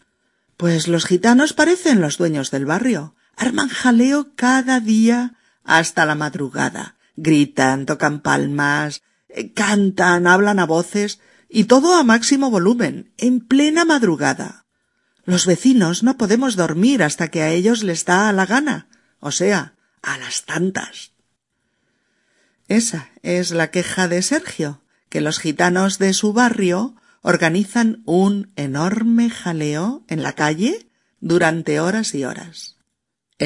pues 0.56 0.88
los 0.88 1.06
gitanos 1.06 1.52
parecen 1.52 2.00
los 2.00 2.18
dueños 2.18 2.50
del 2.50 2.66
barrio. 2.66 3.14
Arman 3.36 3.68
jaleo 3.68 4.32
cada 4.34 4.80
día 4.80 5.34
hasta 5.62 6.04
la 6.04 6.16
madrugada. 6.16 6.96
Gritan, 7.16 7.86
tocan 7.86 8.20
palmas, 8.20 9.02
cantan, 9.54 10.26
hablan 10.26 10.58
a 10.58 10.66
voces, 10.66 11.20
y 11.48 11.64
todo 11.64 11.94
a 11.94 12.04
máximo 12.04 12.50
volumen, 12.50 13.12
en 13.16 13.40
plena 13.40 13.84
madrugada. 13.84 14.64
Los 15.24 15.46
vecinos 15.46 16.02
no 16.02 16.16
podemos 16.16 16.56
dormir 16.56 17.02
hasta 17.02 17.28
que 17.28 17.42
a 17.42 17.50
ellos 17.50 17.82
les 17.82 18.04
da 18.04 18.32
la 18.32 18.46
gana, 18.46 18.88
o 19.20 19.30
sea, 19.30 19.74
a 20.02 20.18
las 20.18 20.44
tantas. 20.44 21.12
Esa 22.68 23.10
es 23.22 23.50
la 23.50 23.70
queja 23.70 24.08
de 24.08 24.22
Sergio, 24.22 24.82
que 25.08 25.20
los 25.20 25.38
gitanos 25.38 25.98
de 25.98 26.12
su 26.12 26.32
barrio 26.32 26.96
organizan 27.22 28.02
un 28.04 28.52
enorme 28.56 29.30
jaleo 29.30 30.04
en 30.08 30.22
la 30.22 30.34
calle 30.34 30.88
durante 31.20 31.80
horas 31.80 32.14
y 32.14 32.24
horas 32.24 32.73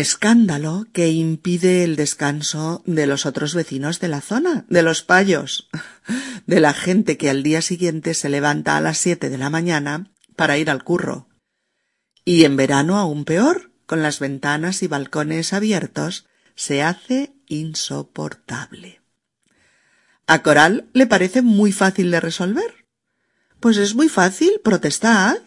escándalo 0.01 0.87
que 0.93 1.09
impide 1.11 1.85
el 1.85 1.97
descanso 1.97 2.83
de 2.87 3.07
los 3.07 3.27
otros 3.27 3.55
vecinos 3.55 4.01
de 4.01 4.09
la 4.09 4.21
zona, 4.21 4.65
de 4.69 4.83
los 4.83 5.03
payos, 5.03 5.69
de 6.47 6.61
la 6.61 6.73
gente 6.73 7.17
que 7.17 7.31
al 7.31 7.43
día 7.43 7.63
siguiente 7.63 8.15
se 8.15 8.29
levanta 8.29 8.77
a 8.77 8.81
las 8.81 8.99
siete 8.99 9.31
de 9.31 9.39
la 9.39 9.51
mañana 9.51 10.11
para 10.37 10.59
ir 10.59 10.71
al 10.71 10.85
curro. 10.85 11.29
Y 12.25 12.45
en 12.45 12.57
verano 12.57 12.99
aún 12.99 13.25
peor, 13.25 13.73
con 13.87 14.03
las 14.03 14.21
ventanas 14.21 14.83
y 14.83 14.87
balcones 14.87 15.53
abiertos, 15.53 16.27
se 16.55 16.83
hace 16.83 17.33
insoportable. 17.47 19.01
A 20.27 20.43
Coral 20.43 20.89
le 20.93 21.07
parece 21.07 21.41
muy 21.43 21.73
fácil 21.73 22.11
de 22.11 22.21
resolver. 22.21 22.87
Pues 23.61 23.79
es 23.79 23.95
muy 23.95 24.09
fácil, 24.09 24.61
protestad. 24.63 25.39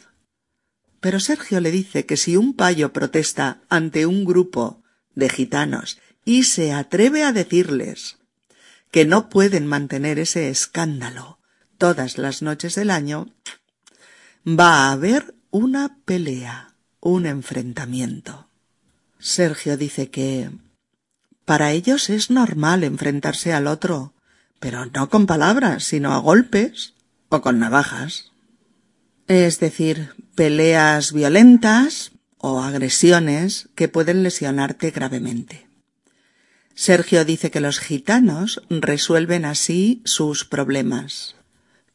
Pero 1.01 1.19
Sergio 1.19 1.59
le 1.59 1.71
dice 1.71 2.05
que 2.05 2.15
si 2.15 2.37
un 2.37 2.53
payo 2.55 2.93
protesta 2.93 3.61
ante 3.69 4.05
un 4.05 4.23
grupo 4.23 4.83
de 5.15 5.29
gitanos 5.29 5.99
y 6.23 6.43
se 6.43 6.71
atreve 6.71 7.23
a 7.23 7.33
decirles 7.33 8.19
que 8.91 9.03
no 9.05 9.27
pueden 9.27 9.65
mantener 9.65 10.19
ese 10.19 10.49
escándalo 10.49 11.39
todas 11.79 12.19
las 12.19 12.43
noches 12.43 12.75
del 12.75 12.91
año, 12.91 13.33
va 14.47 14.85
a 14.85 14.91
haber 14.91 15.33
una 15.49 15.97
pelea, 16.05 16.75
un 16.99 17.25
enfrentamiento. 17.25 18.47
Sergio 19.17 19.77
dice 19.77 20.11
que 20.11 20.51
para 21.45 21.71
ellos 21.71 22.11
es 22.11 22.29
normal 22.29 22.83
enfrentarse 22.83 23.53
al 23.53 23.65
otro, 23.65 24.13
pero 24.59 24.85
no 24.85 25.09
con 25.09 25.25
palabras, 25.25 25.83
sino 25.83 26.13
a 26.13 26.19
golpes 26.19 26.93
o 27.29 27.41
con 27.41 27.57
navajas 27.57 28.30
es 29.31 29.61
decir, 29.61 30.09
peleas 30.35 31.13
violentas 31.13 32.11
o 32.37 32.61
agresiones 32.61 33.69
que 33.75 33.87
pueden 33.87 34.23
lesionarte 34.23 34.91
gravemente. 34.91 35.67
Sergio 36.75 37.23
dice 37.23 37.49
que 37.49 37.61
los 37.61 37.79
gitanos 37.79 38.61
resuelven 38.69 39.45
así 39.45 40.01
sus 40.03 40.43
problemas, 40.43 41.37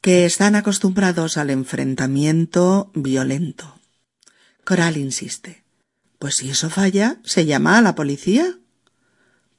que 0.01 0.25
están 0.25 0.55
acostumbrados 0.55 1.37
al 1.37 1.51
enfrentamiento 1.51 2.91
violento. 2.95 3.79
Coral 4.65 4.97
insiste. 4.97 5.63
Pues 6.19 6.37
si 6.37 6.49
eso 6.49 6.71
falla, 6.71 7.19
se 7.23 7.45
llama 7.45 7.77
a 7.77 7.83
la 7.83 7.95
policía. 7.95 8.59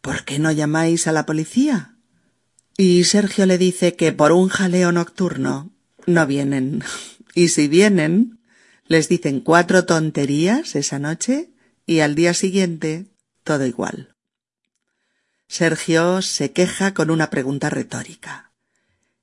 ¿Por 0.01 0.25
qué 0.25 0.39
no 0.39 0.51
llamáis 0.51 1.05
a 1.05 1.11
la 1.11 1.27
policía? 1.27 1.95
Y 2.75 3.03
Sergio 3.03 3.45
le 3.45 3.59
dice 3.59 3.95
que 3.95 4.13
por 4.13 4.31
un 4.31 4.49
jaleo 4.49 4.91
nocturno 4.91 5.69
no 6.07 6.25
vienen. 6.25 6.83
Y 7.37 7.49
si 7.49 7.67
vienen, 7.67 8.39
les 8.87 9.09
dicen 9.09 9.41
cuatro 9.41 9.85
tonterías 9.85 10.75
esa 10.75 10.97
noche 10.97 11.51
y 11.85 11.99
al 11.99 12.15
día 12.15 12.33
siguiente 12.33 13.11
todo 13.43 13.67
igual. 13.67 14.15
Sergio 15.47 16.23
se 16.23 16.51
queja 16.51 16.95
con 16.95 17.11
una 17.11 17.29
pregunta 17.29 17.69
retórica. 17.69 18.53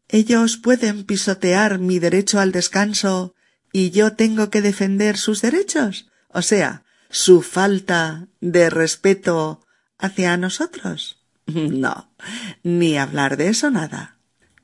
Ellos 0.07 0.59
pueden 0.59 1.03
pisotear 1.03 1.81
mi 1.81 1.99
derecho 1.99 2.39
al 2.39 2.53
descanso 2.53 3.35
y 3.73 3.91
yo 3.91 4.13
tengo 4.13 4.49
que 4.49 4.63
defender 4.63 5.19
sus 5.19 5.43
derechos, 5.43 6.09
o 6.29 6.43
sea, 6.43 6.85
su 7.11 7.43
falta 7.43 8.29
de 8.41 8.71
respeto 8.71 9.67
hacia 9.99 10.37
nosotros. 10.37 11.21
No, 11.47 12.15
ni 12.63 12.97
hablar 12.97 13.37
de 13.37 13.49
eso 13.49 13.73
nada. 13.73 14.19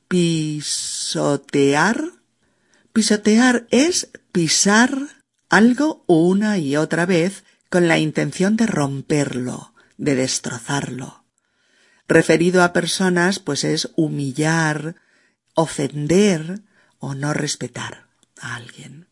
pisotear. 0.07 2.03
Pisotear 2.93 3.67
es 3.71 4.09
pisar 4.31 4.97
algo 5.49 6.03
una 6.07 6.57
y 6.57 6.77
otra 6.77 7.05
vez 7.05 7.43
con 7.69 7.87
la 7.87 7.97
intención 7.99 8.55
de 8.55 8.67
romperlo, 8.67 9.73
de 9.97 10.15
destrozarlo. 10.15 11.25
Referido 12.07 12.63
a 12.63 12.71
personas, 12.71 13.39
pues 13.39 13.63
es 13.63 13.89
humillar, 13.95 14.95
ofender 15.55 16.61
o 16.99 17.15
no 17.15 17.33
respetar 17.33 18.07
a 18.39 18.55
alguien. 18.55 19.07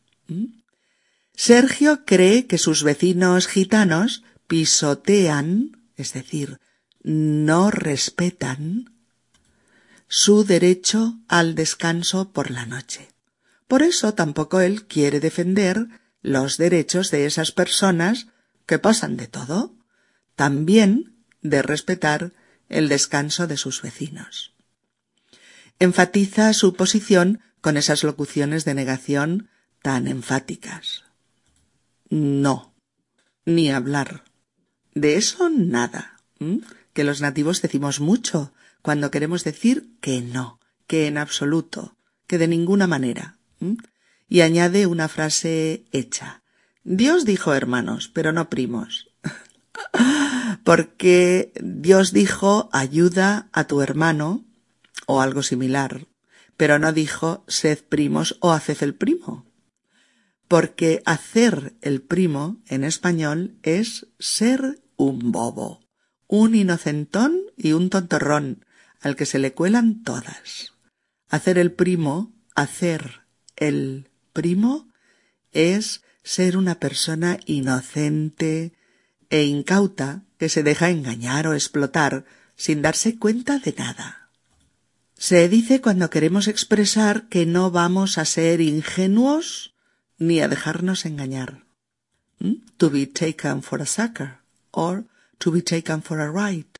Sergio 1.35 2.05
cree 2.05 2.47
que 2.47 2.57
sus 2.57 2.83
vecinos 2.83 3.47
gitanos 3.47 4.23
pisotean, 4.47 5.81
es 5.95 6.13
decir, 6.13 6.59
no 7.03 7.71
respetan 7.71 8.93
su 10.07 10.43
derecho 10.43 11.19
al 11.27 11.55
descanso 11.55 12.31
por 12.31 12.51
la 12.51 12.65
noche. 12.65 13.09
Por 13.67 13.83
eso 13.83 14.13
tampoco 14.13 14.61
él 14.61 14.85
quiere 14.85 15.19
defender 15.19 15.87
los 16.21 16.57
derechos 16.57 17.11
de 17.11 17.25
esas 17.25 17.51
personas 17.51 18.27
que 18.65 18.79
pasan 18.79 19.17
de 19.17 19.27
todo, 19.27 19.75
también 20.35 21.15
de 21.41 21.61
respetar 21.61 22.33
el 22.69 22.89
descanso 22.89 23.45
de 23.47 23.57
sus 23.57 23.81
vecinos. 23.81 24.53
Enfatiza 25.79 26.53
su 26.53 26.73
posición 26.73 27.41
con 27.61 27.77
esas 27.77 28.03
locuciones 28.03 28.65
de 28.65 28.73
negación 28.73 29.49
tan 29.81 30.07
enfáticas. 30.07 31.04
No, 32.15 32.73
ni 33.45 33.69
hablar. 33.69 34.23
De 34.93 35.17
eso 35.17 35.49
nada. 35.49 36.21
Que 36.93 37.03
los 37.03 37.19
nativos 37.19 37.61
decimos 37.61 37.99
mucho 37.99 38.53
cuando 38.81 39.11
queremos 39.11 39.43
decir 39.43 39.97
que 39.99 40.21
no, 40.21 40.61
que 40.87 41.07
en 41.07 41.17
absoluto, 41.17 41.97
que 42.25 42.37
de 42.37 42.47
ninguna 42.47 42.87
manera. 42.87 43.37
Y 44.29 44.39
añade 44.39 44.87
una 44.87 45.09
frase 45.09 45.83
hecha. 45.91 46.41
Dios 46.85 47.25
dijo 47.25 47.53
hermanos, 47.53 48.09
pero 48.13 48.31
no 48.31 48.49
primos. 48.49 49.09
Porque 50.63 51.51
Dios 51.61 52.13
dijo 52.13 52.69
ayuda 52.71 53.49
a 53.51 53.65
tu 53.65 53.81
hermano 53.81 54.45
o 55.05 55.19
algo 55.19 55.43
similar, 55.43 56.07
pero 56.55 56.79
no 56.79 56.93
dijo 56.93 57.43
sed 57.49 57.83
primos 57.83 58.37
o 58.39 58.53
haced 58.53 58.83
el 58.83 58.95
primo. 58.95 59.44
Porque 60.47 61.01
hacer 61.05 61.75
el 61.81 62.01
primo 62.01 62.61
en 62.67 62.83
español 62.83 63.57
es 63.63 64.07
ser 64.19 64.81
un 64.95 65.31
bobo, 65.31 65.81
un 66.27 66.55
inocentón 66.55 67.39
y 67.57 67.73
un 67.73 67.89
tontorrón 67.89 68.65
al 69.01 69.15
que 69.15 69.25
se 69.25 69.39
le 69.39 69.53
cuelan 69.53 70.03
todas. 70.03 70.73
Hacer 71.29 71.57
el 71.57 71.71
primo, 71.71 72.33
hacer 72.55 73.21
el 73.55 74.09
primo 74.33 74.87
es 75.51 76.03
ser 76.23 76.57
una 76.57 76.79
persona 76.79 77.39
inocente 77.45 78.73
e 79.29 79.43
incauta 79.43 80.23
que 80.37 80.49
se 80.49 80.63
deja 80.63 80.89
engañar 80.89 81.47
o 81.47 81.53
explotar 81.53 82.25
sin 82.55 82.81
darse 82.81 83.17
cuenta 83.17 83.59
de 83.59 83.73
nada. 83.77 84.29
Se 85.17 85.47
dice 85.49 85.81
cuando 85.81 86.09
queremos 86.09 86.47
expresar 86.47 87.27
que 87.29 87.45
no 87.45 87.71
vamos 87.71 88.17
a 88.17 88.25
ser 88.25 88.59
ingenuos 88.59 89.74
ni 90.17 90.41
a 90.41 90.47
dejarnos 90.47 91.05
engañar. 91.05 91.65
¿Mm? 92.39 92.65
To 92.77 92.89
be 92.89 93.07
taken 93.07 93.61
for 93.61 93.81
a 93.81 93.85
sucker 93.85 94.39
or 94.71 95.05
to 95.37 95.51
be 95.51 95.61
taken 95.61 96.01
for 96.01 96.19
a 96.19 96.31
ride. 96.31 96.79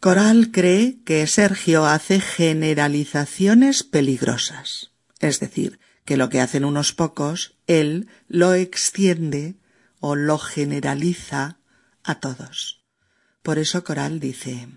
Coral 0.00 0.50
cree 0.50 0.98
que 1.04 1.26
Sergio 1.26 1.86
hace 1.86 2.20
generalizaciones 2.20 3.84
peligrosas, 3.84 4.90
es 5.18 5.40
decir, 5.40 5.80
que 6.04 6.18
lo 6.18 6.28
que 6.28 6.40
hacen 6.40 6.64
unos 6.66 6.92
pocos, 6.92 7.54
él 7.66 8.08
lo 8.28 8.52
extiende 8.52 9.54
o 10.00 10.16
lo 10.16 10.38
generaliza 10.38 11.56
a 12.02 12.20
todos. 12.20 12.84
Por 13.42 13.58
eso 13.58 13.84
Coral 13.84 14.20
dice 14.20 14.68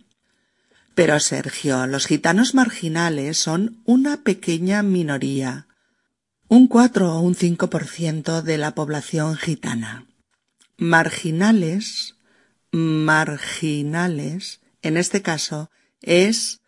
Pero 0.95 1.19
Sergio, 1.19 1.85
los 1.87 2.05
gitanos 2.05 2.53
marginales 2.53 3.37
son 3.37 3.81
una 3.85 4.23
pequeña 4.23 4.81
minoría, 4.83 5.66
un 6.49 6.67
cuatro 6.67 7.13
o 7.13 7.19
un 7.19 7.35
cinco 7.35 7.69
por 7.69 7.85
ciento 7.85 8.41
de 8.41 8.57
la 8.57 8.73
población 8.73 9.35
gitana. 9.35 10.05
Marginales, 10.77 12.15
marginales, 12.71 14.61
en 14.81 14.97
este 14.97 15.21
caso, 15.21 15.69
es 16.01 16.61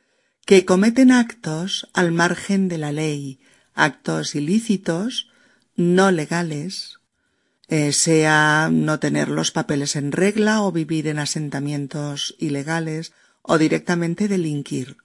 que 0.45 0.65
cometen 0.65 1.11
actos 1.11 1.87
al 1.93 2.11
margen 2.11 2.67
de 2.67 2.77
la 2.77 2.91
ley, 2.91 3.39
actos 3.73 4.35
ilícitos, 4.35 5.29
no 5.75 6.11
legales, 6.11 6.99
eh, 7.69 7.93
sea 7.93 8.69
no 8.71 8.99
tener 8.99 9.29
los 9.29 9.51
papeles 9.51 9.95
en 9.95 10.11
regla 10.11 10.63
o 10.63 10.71
vivir 10.71 11.07
en 11.07 11.19
asentamientos 11.19 12.35
ilegales 12.39 13.13
o 13.43 13.57
directamente 13.57 14.27
delinquir. 14.27 14.97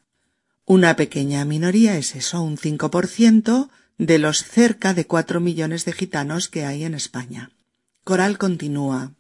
Una 0.65 0.97
pequeña 0.97 1.45
minoría 1.45 1.97
es 1.99 2.17
eso, 2.17 2.43
un 2.43 2.57
cinco 2.57 2.91
por 2.91 3.07
ciento 3.07 3.71
de 3.99 4.19
los 4.19 4.45
cerca 4.45 4.95
de 4.95 5.07
cuatro 5.07 5.41
millones 5.41 5.85
de 5.85 5.93
gitanos 5.93 6.49
que 6.49 6.65
hay 6.65 6.85
en 6.85 6.95
España. 6.95 7.51
Coral 8.05 8.39
continúa. 8.39 9.15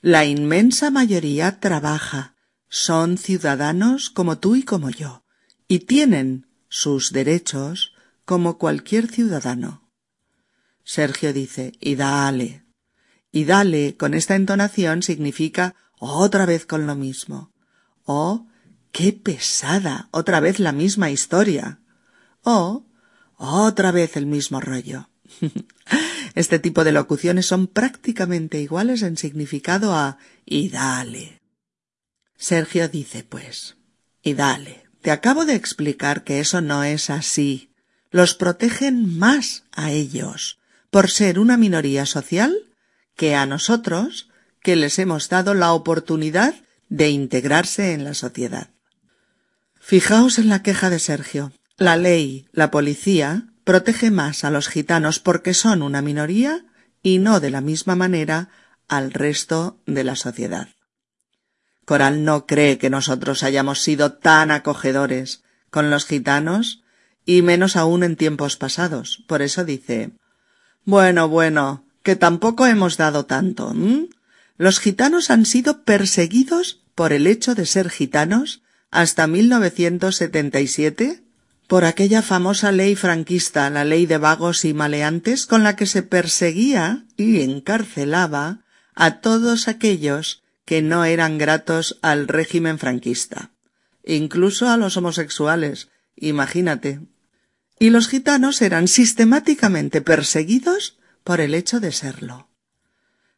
La 0.00 0.24
inmensa 0.24 0.90
mayoría 0.90 1.58
trabaja, 1.58 2.34
son 2.68 3.18
ciudadanos 3.18 4.10
como 4.10 4.38
tú 4.38 4.56
y 4.56 4.62
como 4.62 4.90
yo, 4.90 5.24
y 5.68 5.80
tienen 5.80 6.46
sus 6.68 7.12
derechos 7.12 7.92
como 8.24 8.58
cualquier 8.58 9.08
ciudadano. 9.08 9.90
Sergio 10.84 11.32
dice, 11.32 11.72
y 11.80 11.96
dale. 11.96 12.64
Y 13.32 13.44
dale 13.44 13.96
con 13.96 14.14
esta 14.14 14.36
entonación 14.36 15.02
significa 15.02 15.74
otra 15.98 16.46
vez 16.46 16.66
con 16.66 16.86
lo 16.86 16.94
mismo. 16.94 17.52
Oh, 18.04 18.46
qué 18.92 19.12
pesada, 19.12 20.08
otra 20.12 20.40
vez 20.40 20.60
la 20.60 20.72
misma 20.72 21.10
historia. 21.10 21.80
O 22.42 22.86
otra 23.36 23.92
vez 23.92 24.16
el 24.16 24.26
mismo 24.26 24.60
rollo. 24.60 25.08
Este 26.34 26.58
tipo 26.58 26.84
de 26.84 26.92
locuciones 26.92 27.46
son 27.46 27.66
prácticamente 27.66 28.60
iguales 28.60 29.00
en 29.00 29.16
significado 29.16 29.94
a 29.94 30.18
y 30.44 30.68
dale. 30.68 31.40
Sergio 32.36 32.88
dice, 32.88 33.24
pues, 33.24 33.76
y 34.22 34.34
dale, 34.34 34.84
te 35.00 35.10
acabo 35.10 35.46
de 35.46 35.54
explicar 35.54 36.24
que 36.24 36.40
eso 36.40 36.60
no 36.60 36.84
es 36.84 37.08
así 37.08 37.70
los 38.16 38.34
protegen 38.34 39.18
más 39.18 39.64
a 39.72 39.90
ellos, 39.90 40.58
por 40.90 41.10
ser 41.10 41.38
una 41.38 41.56
minoría 41.56 42.06
social, 42.06 42.56
que 43.14 43.34
a 43.34 43.46
nosotros, 43.46 44.30
que 44.62 44.76
les 44.76 44.98
hemos 44.98 45.28
dado 45.28 45.54
la 45.54 45.72
oportunidad 45.72 46.54
de 46.88 47.10
integrarse 47.10 47.92
en 47.92 48.04
la 48.04 48.14
sociedad. 48.14 48.70
Fijaos 49.78 50.38
en 50.38 50.48
la 50.48 50.62
queja 50.62 50.90
de 50.90 50.98
Sergio. 50.98 51.52
La 51.78 51.96
ley, 51.96 52.48
la 52.52 52.70
policía, 52.70 53.48
protege 53.64 54.10
más 54.10 54.44
a 54.44 54.50
los 54.50 54.68
gitanos 54.68 55.18
porque 55.18 55.52
son 55.52 55.82
una 55.82 56.00
minoría 56.00 56.64
y 57.02 57.18
no 57.18 57.38
de 57.38 57.50
la 57.50 57.60
misma 57.60 57.94
manera 57.94 58.48
al 58.88 59.12
resto 59.12 59.78
de 59.84 60.02
la 60.02 60.16
sociedad. 60.16 60.68
Coral 61.84 62.24
no 62.24 62.46
cree 62.46 62.78
que 62.78 62.88
nosotros 62.88 63.42
hayamos 63.42 63.82
sido 63.82 64.14
tan 64.14 64.50
acogedores 64.50 65.42
con 65.70 65.90
los 65.90 66.06
gitanos 66.06 66.82
y 67.26 67.42
menos 67.42 67.76
aún 67.76 68.04
en 68.04 68.16
tiempos 68.16 68.56
pasados. 68.56 69.22
Por 69.26 69.42
eso 69.42 69.66
dice 69.66 70.12
Bueno, 70.84 71.28
bueno, 71.28 71.84
que 72.02 72.16
tampoco 72.16 72.66
hemos 72.66 72.96
dado 72.96 73.26
tanto. 73.26 73.74
Los 74.56 74.80
gitanos 74.80 75.30
han 75.30 75.44
sido 75.44 75.82
perseguidos 75.82 76.80
por 76.94 77.12
el 77.12 77.26
hecho 77.26 77.54
de 77.54 77.66
ser 77.66 77.90
gitanos 77.90 78.62
hasta 78.90 79.26
1977 79.26 81.25
por 81.66 81.84
aquella 81.84 82.22
famosa 82.22 82.72
ley 82.72 82.94
franquista, 82.94 83.68
la 83.70 83.84
ley 83.84 84.06
de 84.06 84.18
vagos 84.18 84.64
y 84.64 84.74
maleantes, 84.74 85.46
con 85.46 85.62
la 85.62 85.76
que 85.76 85.86
se 85.86 86.02
perseguía 86.02 87.04
y 87.16 87.40
encarcelaba 87.42 88.60
a 88.94 89.20
todos 89.20 89.68
aquellos 89.68 90.42
que 90.64 90.82
no 90.82 91.04
eran 91.04 91.38
gratos 91.38 91.98
al 92.02 92.28
régimen 92.28 92.78
franquista, 92.78 93.50
incluso 94.04 94.68
a 94.68 94.76
los 94.76 94.96
homosexuales, 94.96 95.88
imagínate 96.16 97.00
y 97.78 97.90
los 97.90 98.08
gitanos 98.08 98.62
eran 98.62 98.88
sistemáticamente 98.88 100.00
perseguidos 100.00 100.98
por 101.24 101.40
el 101.40 101.54
hecho 101.54 101.80
de 101.80 101.92
serlo. 101.92 102.48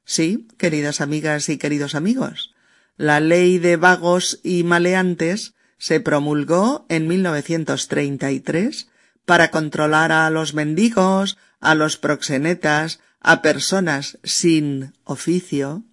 Sí, 0.04 0.48
queridas 0.56 1.00
amigas 1.00 1.48
y 1.48 1.58
queridos 1.58 1.94
amigos, 1.94 2.54
la 2.96 3.20
ley 3.20 3.58
de 3.58 3.76
vagos 3.76 4.40
y 4.42 4.62
maleantes 4.62 5.54
se 5.78 6.00
promulgó 6.00 6.84
en 6.88 7.06
1933 7.08 8.88
para 9.24 9.50
controlar 9.50 10.12
a 10.12 10.28
los 10.30 10.54
mendigos, 10.54 11.38
a 11.60 11.74
los 11.74 11.96
proxenetas, 11.96 13.00
a 13.20 13.42
personas 13.42 14.18
sin 14.24 14.92
oficio, 15.04 15.84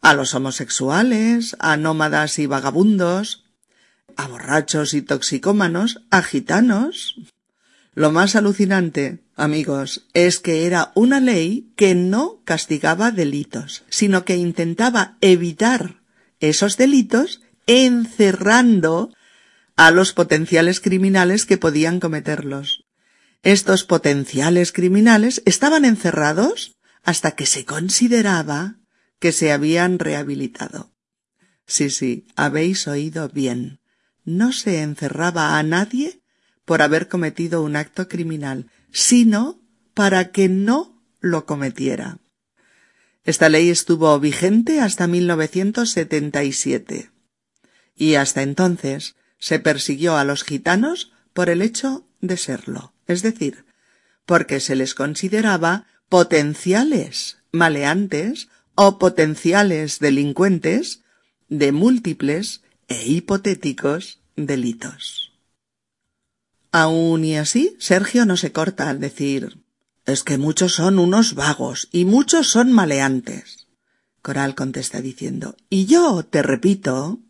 a 0.00 0.14
los 0.14 0.34
homosexuales, 0.34 1.56
a 1.58 1.76
nómadas 1.76 2.38
y 2.38 2.46
vagabundos, 2.46 3.44
a 4.16 4.28
borrachos 4.28 4.94
y 4.94 5.02
toxicómanos, 5.02 6.02
a 6.10 6.22
gitanos. 6.22 7.16
Lo 7.94 8.10
más 8.10 8.36
alucinante, 8.36 9.20
amigos, 9.36 10.06
es 10.14 10.40
que 10.40 10.66
era 10.66 10.92
una 10.94 11.20
ley 11.20 11.72
que 11.76 11.94
no 11.94 12.40
castigaba 12.44 13.12
delitos, 13.12 13.84
sino 13.88 14.24
que 14.24 14.36
intentaba 14.36 15.16
evitar 15.20 16.02
esos 16.40 16.76
delitos 16.76 17.40
encerrando 17.66 19.12
a 19.76 19.90
los 19.90 20.12
potenciales 20.12 20.80
criminales 20.80 21.46
que 21.46 21.58
podían 21.58 22.00
cometerlos. 22.00 22.84
Estos 23.42 23.84
potenciales 23.84 24.72
criminales 24.72 25.42
estaban 25.44 25.84
encerrados 25.84 26.76
hasta 27.02 27.32
que 27.32 27.46
se 27.46 27.64
consideraba 27.64 28.76
que 29.18 29.32
se 29.32 29.52
habían 29.52 29.98
rehabilitado. 29.98 30.92
Sí, 31.66 31.90
sí, 31.90 32.26
habéis 32.36 32.86
oído 32.88 33.28
bien. 33.28 33.80
No 34.24 34.52
se 34.52 34.82
encerraba 34.82 35.58
a 35.58 35.62
nadie 35.62 36.22
por 36.64 36.82
haber 36.82 37.08
cometido 37.08 37.62
un 37.62 37.76
acto 37.76 38.08
criminal, 38.08 38.70
sino 38.90 39.60
para 39.92 40.30
que 40.30 40.48
no 40.48 41.02
lo 41.20 41.44
cometiera. 41.46 42.18
Esta 43.24 43.48
ley 43.48 43.70
estuvo 43.70 44.18
vigente 44.20 44.80
hasta 44.80 45.06
1977. 45.06 47.13
Y 47.96 48.14
hasta 48.14 48.42
entonces 48.42 49.16
se 49.38 49.58
persiguió 49.58 50.16
a 50.16 50.24
los 50.24 50.44
gitanos 50.44 51.12
por 51.32 51.50
el 51.50 51.62
hecho 51.62 52.06
de 52.20 52.36
serlo, 52.36 52.92
es 53.06 53.22
decir, 53.22 53.64
porque 54.26 54.60
se 54.60 54.76
les 54.76 54.94
consideraba 54.94 55.86
potenciales 56.08 57.38
maleantes 57.52 58.48
o 58.74 58.98
potenciales 58.98 59.98
delincuentes 59.98 61.02
de 61.48 61.72
múltiples 61.72 62.62
e 62.88 63.06
hipotéticos 63.06 64.20
delitos. 64.36 65.32
Aun 66.72 67.24
y 67.24 67.36
así, 67.36 67.76
Sergio 67.78 68.26
no 68.26 68.36
se 68.36 68.50
corta 68.50 68.90
al 68.90 68.98
decir 68.98 69.64
es 70.06 70.22
que 70.22 70.38
muchos 70.38 70.74
son 70.74 70.98
unos 70.98 71.34
vagos 71.34 71.88
y 71.92 72.04
muchos 72.04 72.48
son 72.48 72.72
maleantes. 72.72 73.66
Coral 74.22 74.54
contesta 74.54 75.00
diciendo 75.00 75.56
y 75.68 75.86
yo 75.86 76.24
te 76.24 76.42
repito 76.42 77.20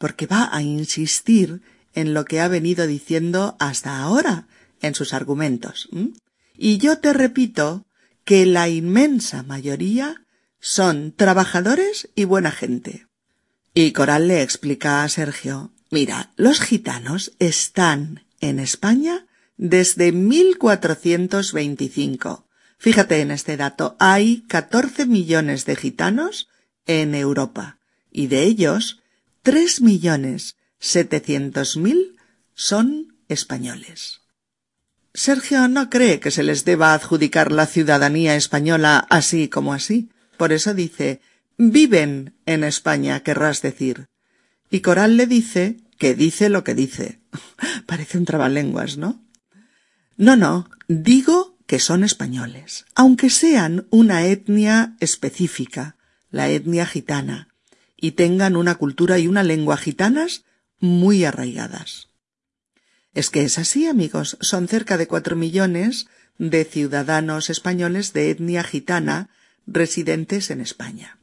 porque 0.00 0.26
va 0.26 0.48
a 0.50 0.62
insistir 0.62 1.62
en 1.92 2.14
lo 2.14 2.24
que 2.24 2.40
ha 2.40 2.48
venido 2.48 2.86
diciendo 2.86 3.56
hasta 3.60 3.98
ahora 3.98 4.46
en 4.80 4.94
sus 4.94 5.12
argumentos. 5.12 5.90
Y 6.56 6.78
yo 6.78 7.00
te 7.00 7.12
repito 7.12 7.84
que 8.24 8.46
la 8.46 8.70
inmensa 8.70 9.42
mayoría 9.42 10.24
son 10.58 11.12
trabajadores 11.12 12.08
y 12.14 12.24
buena 12.24 12.50
gente. 12.50 13.08
Y 13.74 13.92
Coral 13.92 14.28
le 14.28 14.40
explica 14.40 15.02
a 15.02 15.08
Sergio, 15.10 15.74
mira, 15.90 16.32
los 16.36 16.62
gitanos 16.62 17.32
están 17.38 18.24
en 18.40 18.58
España 18.58 19.26
desde 19.58 20.12
1425. 20.12 22.46
Fíjate 22.78 23.20
en 23.20 23.32
este 23.32 23.58
dato, 23.58 23.96
hay 23.98 24.46
14 24.48 25.04
millones 25.04 25.66
de 25.66 25.76
gitanos 25.76 26.48
en 26.86 27.14
Europa 27.14 27.76
y 28.10 28.28
de 28.28 28.44
ellos 28.44 29.00
tres 29.42 29.80
millones 29.80 30.56
setecientos 30.78 31.76
mil 31.76 32.16
son 32.54 33.16
españoles. 33.28 34.20
Sergio 35.12 35.68
no 35.68 35.90
cree 35.90 36.20
que 36.20 36.30
se 36.30 36.42
les 36.42 36.64
deba 36.64 36.94
adjudicar 36.94 37.50
la 37.50 37.66
ciudadanía 37.66 38.36
española 38.36 39.06
así 39.10 39.48
como 39.48 39.72
así. 39.72 40.10
Por 40.36 40.52
eso 40.52 40.72
dice 40.74 41.20
viven 41.60 42.34
en 42.46 42.64
España, 42.64 43.20
querrás 43.20 43.60
decir. 43.60 44.08
Y 44.70 44.80
Coral 44.80 45.18
le 45.18 45.26
dice 45.26 45.76
que 45.98 46.14
dice 46.14 46.48
lo 46.48 46.64
que 46.64 46.74
dice. 46.74 47.20
Parece 47.86 48.16
un 48.16 48.24
trabalenguas, 48.24 48.96
¿no? 48.96 49.22
No, 50.16 50.36
no, 50.36 50.70
digo 50.88 51.58
que 51.66 51.78
son 51.78 52.02
españoles, 52.02 52.86
aunque 52.94 53.30
sean 53.30 53.86
una 53.90 54.26
etnia 54.26 54.96
específica, 55.00 55.96
la 56.30 56.48
etnia 56.48 56.84
gitana, 56.86 57.48
y 58.00 58.12
tengan 58.12 58.56
una 58.56 58.76
cultura 58.76 59.18
y 59.18 59.26
una 59.26 59.42
lengua 59.42 59.76
gitanas 59.76 60.44
muy 60.78 61.24
arraigadas. 61.24 62.08
Es 63.12 63.30
que 63.30 63.42
es 63.42 63.58
así, 63.58 63.86
amigos, 63.86 64.38
son 64.40 64.68
cerca 64.68 64.96
de 64.96 65.06
cuatro 65.06 65.36
millones 65.36 66.06
de 66.38 66.64
ciudadanos 66.64 67.50
españoles 67.50 68.12
de 68.12 68.30
etnia 68.30 68.64
gitana 68.64 69.28
residentes 69.66 70.50
en 70.50 70.60
España. 70.60 71.18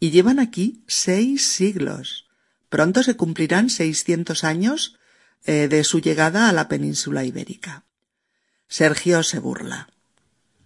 Y 0.00 0.10
llevan 0.10 0.38
aquí 0.38 0.82
seis 0.86 1.46
siglos. 1.46 2.26
Pronto 2.68 3.02
se 3.02 3.16
cumplirán 3.16 3.70
seiscientos 3.70 4.44
años 4.44 4.98
eh, 5.44 5.68
de 5.68 5.84
su 5.84 6.00
llegada 6.00 6.48
a 6.48 6.52
la 6.52 6.68
península 6.68 7.24
ibérica. 7.24 7.84
Sergio 8.68 9.22
se 9.22 9.38
burla. 9.38 9.88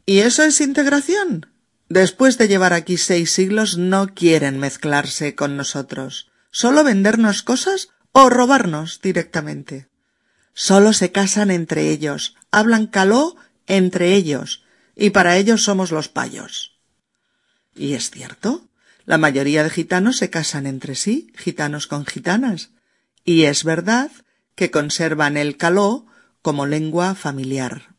¿Y 0.05 0.19
eso 0.19 0.43
es 0.43 0.61
integración? 0.61 1.52
Después 1.93 2.39
de 2.39 2.49
llevar 2.49 2.73
aquí 2.73 2.97
seis 2.97 3.33
siglos 3.33 3.77
no 3.77 4.15
quieren 4.15 4.59
mezclarse 4.59 5.35
con 5.35 5.59
nosotros, 5.59 6.31
solo 6.51 6.85
vendernos 6.85 7.43
cosas 7.43 7.91
o 8.13 8.31
robarnos 8.31 9.03
directamente. 9.03 9.89
Solo 10.55 10.95
se 10.95 11.13
casan 11.13 11.51
entre 11.51 11.91
ellos, 11.91 12.35
hablan 12.51 12.87
caló 12.87 13.37
entre 13.67 14.15
ellos, 14.15 14.65
y 14.97 15.11
para 15.11 15.37
ellos 15.37 15.65
somos 15.65 15.93
los 15.93 16.09
payos. 16.09 16.79
Y 17.77 17.93
es 17.93 18.11
cierto, 18.11 18.67
la 19.05 19.19
mayoría 19.19 19.63
de 19.63 19.69
gitanos 19.69 20.17
se 20.17 20.31
casan 20.31 20.67
entre 20.67 20.95
sí, 20.95 21.31
gitanos 21.37 21.87
con 21.87 22.07
gitanas, 22.07 22.71
y 23.23 23.43
es 23.43 23.65
verdad 23.65 24.11
que 24.55 24.71
conservan 24.71 25.37
el 25.37 25.59
caló 25.59 26.07
como 26.41 26.65
lengua 26.65 27.15
familiar. 27.15 27.95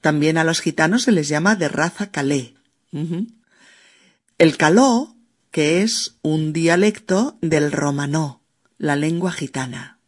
También 0.00 0.38
a 0.38 0.44
los 0.44 0.62
gitanos 0.62 1.02
se 1.02 1.12
les 1.12 1.28
llama 1.28 1.56
de 1.56 1.68
raza 1.68 2.10
calé, 2.10 2.54
el 2.92 4.56
caló, 4.56 5.16
que 5.50 5.82
es 5.82 6.18
un 6.22 6.52
dialecto 6.52 7.38
del 7.40 7.72
romanó, 7.72 8.42
la 8.78 8.96
lengua 8.96 9.32
gitana. 9.32 9.98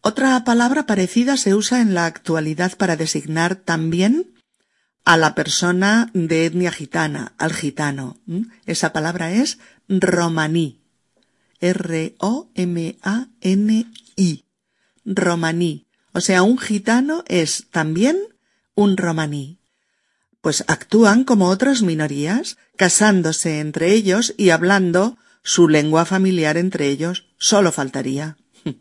Otra 0.00 0.44
palabra 0.44 0.86
parecida 0.86 1.36
se 1.36 1.54
usa 1.54 1.80
en 1.80 1.94
la 1.94 2.06
actualidad 2.06 2.76
para 2.76 2.96
designar 2.96 3.56
también 3.56 4.34
a 5.04 5.16
la 5.16 5.34
persona 5.34 6.10
de 6.14 6.46
etnia 6.46 6.72
gitana, 6.72 7.34
al 7.38 7.52
gitano. 7.52 8.16
Esa 8.66 8.92
palabra 8.92 9.32
es 9.32 9.58
romaní. 9.88 10.82
R-O-M-A-N-I. 11.60 12.34
Romaní. 15.04 15.86
O 16.12 16.20
sea, 16.20 16.42
un 16.42 16.58
gitano 16.58 17.24
es 17.26 17.66
también 17.70 18.18
un 18.74 18.96
romaní 18.96 19.58
pues 20.44 20.62
actúan 20.68 21.24
como 21.24 21.48
otras 21.48 21.80
minorías, 21.80 22.58
casándose 22.76 23.60
entre 23.60 23.92
ellos 23.92 24.34
y 24.36 24.50
hablando 24.50 25.16
su 25.42 25.70
lengua 25.70 26.04
familiar 26.04 26.58
entre 26.58 26.88
ellos, 26.88 27.30
solo 27.38 27.72
faltaría. 27.72 28.36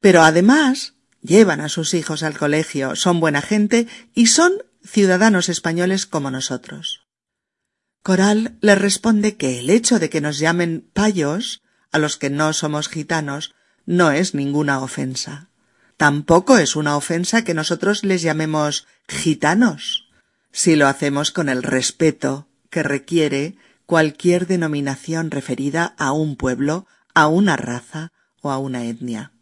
Pero 0.00 0.22
además 0.22 0.94
llevan 1.22 1.60
a 1.60 1.68
sus 1.68 1.94
hijos 1.94 2.24
al 2.24 2.36
colegio, 2.36 2.96
son 2.96 3.20
buena 3.20 3.40
gente 3.40 3.86
y 4.16 4.26
son 4.26 4.54
ciudadanos 4.84 5.48
españoles 5.48 6.06
como 6.06 6.32
nosotros. 6.32 7.06
Coral 8.02 8.58
le 8.60 8.74
responde 8.74 9.36
que 9.36 9.60
el 9.60 9.70
hecho 9.70 10.00
de 10.00 10.10
que 10.10 10.20
nos 10.20 10.40
llamen 10.40 10.90
payos, 10.92 11.62
a 11.92 11.98
los 11.98 12.16
que 12.16 12.30
no 12.30 12.52
somos 12.52 12.88
gitanos, 12.88 13.54
no 13.84 14.10
es 14.10 14.34
ninguna 14.34 14.80
ofensa. 14.80 15.50
Tampoco 15.96 16.58
es 16.58 16.74
una 16.74 16.96
ofensa 16.96 17.44
que 17.44 17.54
nosotros 17.54 18.02
les 18.02 18.22
llamemos 18.22 18.88
gitanos 19.06 20.05
si 20.52 20.76
lo 20.76 20.86
hacemos 20.86 21.30
con 21.30 21.48
el 21.48 21.62
respeto 21.62 22.48
que 22.70 22.82
requiere 22.82 23.56
cualquier 23.86 24.46
denominación 24.46 25.30
referida 25.30 25.94
a 25.98 26.12
un 26.12 26.36
pueblo, 26.36 26.86
a 27.14 27.28
una 27.28 27.56
raza 27.56 28.12
o 28.42 28.50
a 28.50 28.58
una 28.58 28.84
etnia. 28.84 29.32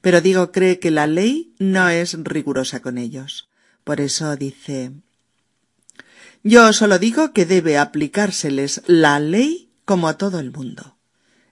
Pero 0.00 0.20
digo, 0.20 0.52
cree 0.52 0.78
que 0.78 0.90
la 0.90 1.06
ley 1.06 1.54
no 1.58 1.88
es 1.88 2.14
rigurosa 2.22 2.80
con 2.80 2.98
ellos. 2.98 3.48
Por 3.84 4.00
eso 4.00 4.36
dice 4.36 4.92
Yo 6.42 6.72
solo 6.72 6.98
digo 6.98 7.32
que 7.32 7.46
debe 7.46 7.78
aplicárseles 7.78 8.82
la 8.86 9.18
ley 9.20 9.70
como 9.84 10.08
a 10.08 10.18
todo 10.18 10.40
el 10.40 10.50
mundo. 10.50 10.98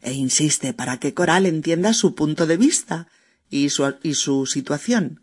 E 0.02 0.12
insiste 0.12 0.72
para 0.72 0.98
que 0.98 1.14
Coral 1.14 1.46
entienda 1.46 1.92
su 1.92 2.14
punto 2.14 2.46
de 2.46 2.56
vista 2.56 3.08
y 3.50 3.70
su, 3.70 3.94
y 4.02 4.14
su 4.14 4.46
situación. 4.46 5.20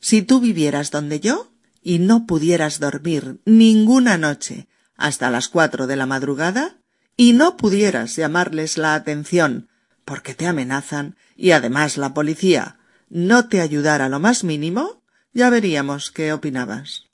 Si 0.00 0.22
tú 0.22 0.40
vivieras 0.40 0.90
donde 0.90 1.20
yo, 1.20 1.53
y 1.84 2.00
no 2.00 2.26
pudieras 2.26 2.80
dormir 2.80 3.40
ninguna 3.44 4.18
noche 4.18 4.66
hasta 4.96 5.30
las 5.30 5.48
cuatro 5.48 5.86
de 5.86 5.96
la 5.96 6.06
madrugada 6.06 6.78
y 7.16 7.34
no 7.34 7.56
pudieras 7.56 8.16
llamarles 8.16 8.78
la 8.78 8.94
atención 8.94 9.68
porque 10.04 10.34
te 10.34 10.46
amenazan 10.46 11.16
y 11.36 11.52
además 11.52 11.98
la 11.98 12.14
policía 12.14 12.78
no 13.10 13.48
te 13.48 13.60
ayudara 13.60 14.08
lo 14.08 14.18
más 14.18 14.44
mínimo, 14.44 15.02
ya 15.32 15.50
veríamos 15.50 16.10
qué 16.10 16.32
opinabas. 16.32 17.04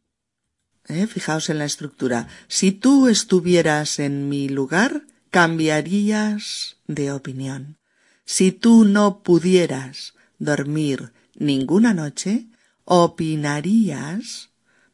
¿Eh? 0.89 1.07
Fijaos 1.07 1.51
en 1.51 1.59
la 1.59 1.65
estructura. 1.65 2.29
Si 2.49 2.73
tú 2.73 3.09
estuvieras 3.09 3.99
en 3.99 4.29
mi 4.29 4.49
lugar, 4.49 5.03
cambiarías 5.31 6.77
de 6.87 7.13
opinión. 7.13 7.79
Si 8.25 8.53
tú 8.53 8.85
no 8.85 9.23
pudieras 9.23 10.15
dormir 10.39 11.13
ninguna 11.35 11.93
noche, 11.95 12.47
opinarías 12.85 14.50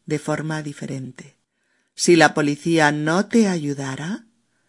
de 0.06 0.18
forma 0.18 0.62
diferente. 0.62 1.36
Si 1.94 2.16
la 2.16 2.34
policía 2.34 2.92
no 2.92 3.26
te 3.26 3.48
ayudara, 3.48 4.26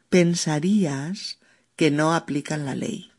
pensarías 0.10 1.40
que 1.76 1.92
no 1.92 2.14
aplican 2.14 2.66
la 2.66 2.76
ley. 2.76 3.12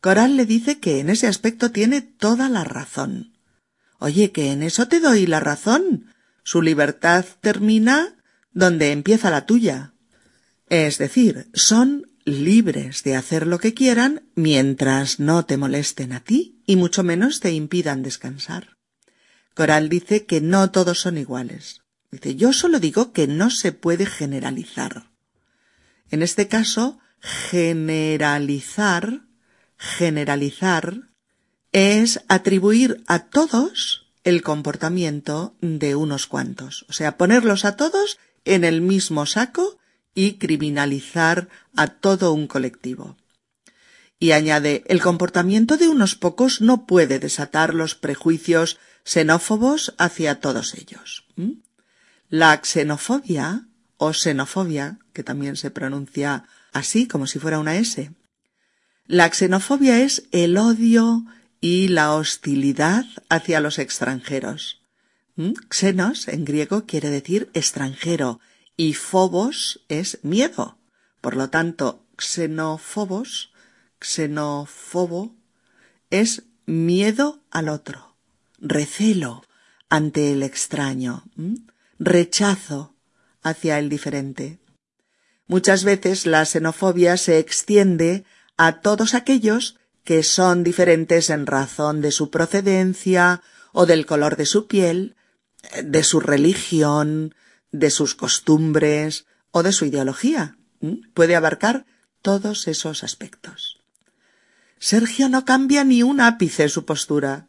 Coral 0.00 0.36
le 0.36 0.46
dice 0.46 0.78
que 0.78 1.00
en 1.00 1.10
ese 1.10 1.26
aspecto 1.26 1.72
tiene 1.72 2.02
toda 2.02 2.48
la 2.48 2.64
razón. 2.64 3.32
Oye, 3.98 4.30
que 4.30 4.52
en 4.52 4.62
eso 4.62 4.88
te 4.88 5.00
doy 5.00 5.26
la 5.26 5.40
razón. 5.40 6.14
Su 6.42 6.62
libertad 6.62 7.24
termina 7.40 8.16
donde 8.52 8.92
empieza 8.92 9.30
la 9.30 9.46
tuya. 9.46 9.94
Es 10.68 10.98
decir, 10.98 11.48
son 11.54 12.10
libres 12.24 13.04
de 13.04 13.16
hacer 13.16 13.46
lo 13.46 13.58
que 13.58 13.72
quieran 13.72 14.28
mientras 14.34 15.20
no 15.20 15.44
te 15.44 15.56
molesten 15.56 16.12
a 16.12 16.20
ti 16.20 16.60
y 16.66 16.76
mucho 16.76 17.02
menos 17.02 17.40
te 17.40 17.52
impidan 17.52 18.02
descansar. 18.02 18.75
Coral 19.56 19.88
dice 19.88 20.26
que 20.26 20.42
no 20.42 20.70
todos 20.70 21.00
son 21.00 21.16
iguales. 21.16 21.80
Dice, 22.10 22.36
yo 22.36 22.52
solo 22.52 22.78
digo 22.78 23.12
que 23.12 23.26
no 23.26 23.48
se 23.48 23.72
puede 23.72 24.04
generalizar. 24.04 25.08
En 26.10 26.22
este 26.22 26.46
caso, 26.46 26.98
generalizar, 27.20 29.22
generalizar, 29.78 31.08
es 31.72 32.20
atribuir 32.28 33.02
a 33.06 33.30
todos 33.30 34.12
el 34.24 34.42
comportamiento 34.42 35.56
de 35.62 35.94
unos 35.94 36.26
cuantos. 36.26 36.84
O 36.90 36.92
sea, 36.92 37.16
ponerlos 37.16 37.64
a 37.64 37.76
todos 37.76 38.18
en 38.44 38.62
el 38.62 38.82
mismo 38.82 39.24
saco 39.24 39.78
y 40.14 40.34
criminalizar 40.34 41.48
a 41.74 41.86
todo 41.86 42.34
un 42.34 42.46
colectivo. 42.46 43.16
Y 44.18 44.32
añade, 44.32 44.84
el 44.86 45.00
comportamiento 45.00 45.78
de 45.78 45.88
unos 45.88 46.14
pocos 46.14 46.60
no 46.60 46.86
puede 46.86 47.18
desatar 47.18 47.72
los 47.72 47.94
prejuicios 47.94 48.78
xenófobos 49.06 49.94
hacia 49.98 50.40
todos 50.40 50.74
ellos. 50.74 51.24
La 52.28 52.60
xenofobia 52.62 53.68
o 53.98 54.12
xenofobia, 54.12 54.98
que 55.14 55.22
también 55.22 55.56
se 55.56 55.70
pronuncia 55.70 56.44
así 56.72 57.06
como 57.06 57.26
si 57.26 57.38
fuera 57.38 57.60
una 57.60 57.76
S. 57.76 58.10
La 59.06 59.30
xenofobia 59.32 60.02
es 60.02 60.24
el 60.32 60.58
odio 60.58 61.24
y 61.60 61.88
la 61.88 62.14
hostilidad 62.14 63.06
hacia 63.28 63.60
los 63.60 63.78
extranjeros. 63.78 64.82
Xenos 65.70 66.26
en 66.26 66.44
griego 66.44 66.86
quiere 66.86 67.10
decir 67.10 67.48
extranjero 67.54 68.40
y 68.76 68.94
phobos 68.94 69.80
es 69.88 70.18
miedo. 70.22 70.78
Por 71.20 71.36
lo 71.36 71.48
tanto, 71.48 72.02
xenófobos, 72.18 73.52
xenófobo, 74.00 75.36
es 76.10 76.42
miedo 76.66 77.40
al 77.50 77.68
otro, 77.68 78.15
recelo 78.58 79.44
ante 79.88 80.32
el 80.32 80.42
extraño, 80.42 81.24
rechazo 81.98 82.94
hacia 83.42 83.78
el 83.78 83.88
diferente. 83.88 84.58
Muchas 85.46 85.84
veces 85.84 86.26
la 86.26 86.44
xenofobia 86.44 87.16
se 87.16 87.38
extiende 87.38 88.24
a 88.56 88.80
todos 88.80 89.14
aquellos 89.14 89.76
que 90.02 90.22
son 90.22 90.64
diferentes 90.64 91.30
en 91.30 91.46
razón 91.46 92.00
de 92.00 92.10
su 92.10 92.30
procedencia 92.30 93.42
o 93.72 93.86
del 93.86 94.06
color 94.06 94.36
de 94.36 94.46
su 94.46 94.66
piel, 94.66 95.16
de 95.82 96.02
su 96.02 96.20
religión, 96.20 97.34
de 97.70 97.90
sus 97.90 98.14
costumbres 98.14 99.26
o 99.50 99.62
de 99.62 99.72
su 99.72 99.84
ideología. 99.84 100.56
Puede 101.14 101.36
abarcar 101.36 101.86
todos 102.22 102.68
esos 102.68 103.04
aspectos. 103.04 103.80
Sergio 104.78 105.28
no 105.28 105.44
cambia 105.44 105.84
ni 105.84 106.02
un 106.02 106.20
ápice 106.20 106.68
su 106.68 106.84
postura. 106.84 107.48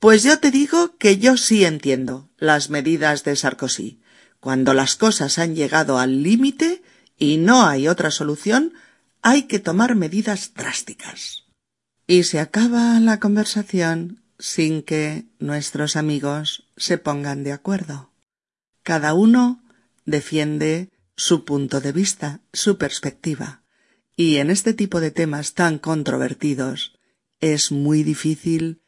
Pues 0.00 0.22
yo 0.22 0.38
te 0.38 0.50
digo 0.50 0.96
que 0.96 1.18
yo 1.18 1.36
sí 1.36 1.66
entiendo 1.66 2.30
las 2.38 2.70
medidas 2.70 3.22
de 3.22 3.36
Sarkozy. 3.36 4.00
Cuando 4.40 4.72
las 4.72 4.96
cosas 4.96 5.38
han 5.38 5.54
llegado 5.54 5.98
al 5.98 6.22
límite 6.22 6.82
y 7.18 7.36
no 7.36 7.66
hay 7.66 7.86
otra 7.86 8.10
solución, 8.10 8.72
hay 9.20 9.42
que 9.42 9.58
tomar 9.58 9.96
medidas 9.96 10.54
drásticas. 10.54 11.44
Y 12.06 12.22
se 12.22 12.40
acaba 12.40 12.98
la 12.98 13.20
conversación 13.20 14.22
sin 14.38 14.82
que 14.82 15.26
nuestros 15.38 15.96
amigos 15.96 16.66
se 16.78 16.96
pongan 16.96 17.44
de 17.44 17.52
acuerdo. 17.52 18.10
Cada 18.82 19.12
uno 19.12 19.62
defiende 20.06 20.88
su 21.14 21.44
punto 21.44 21.82
de 21.82 21.92
vista, 21.92 22.40
su 22.54 22.78
perspectiva. 22.78 23.64
Y 24.16 24.36
en 24.36 24.48
este 24.48 24.72
tipo 24.72 24.98
de 24.98 25.10
temas 25.10 25.52
tan 25.52 25.78
controvertidos 25.78 26.98
es 27.40 27.70
muy 27.70 28.02
difícil 28.02 28.80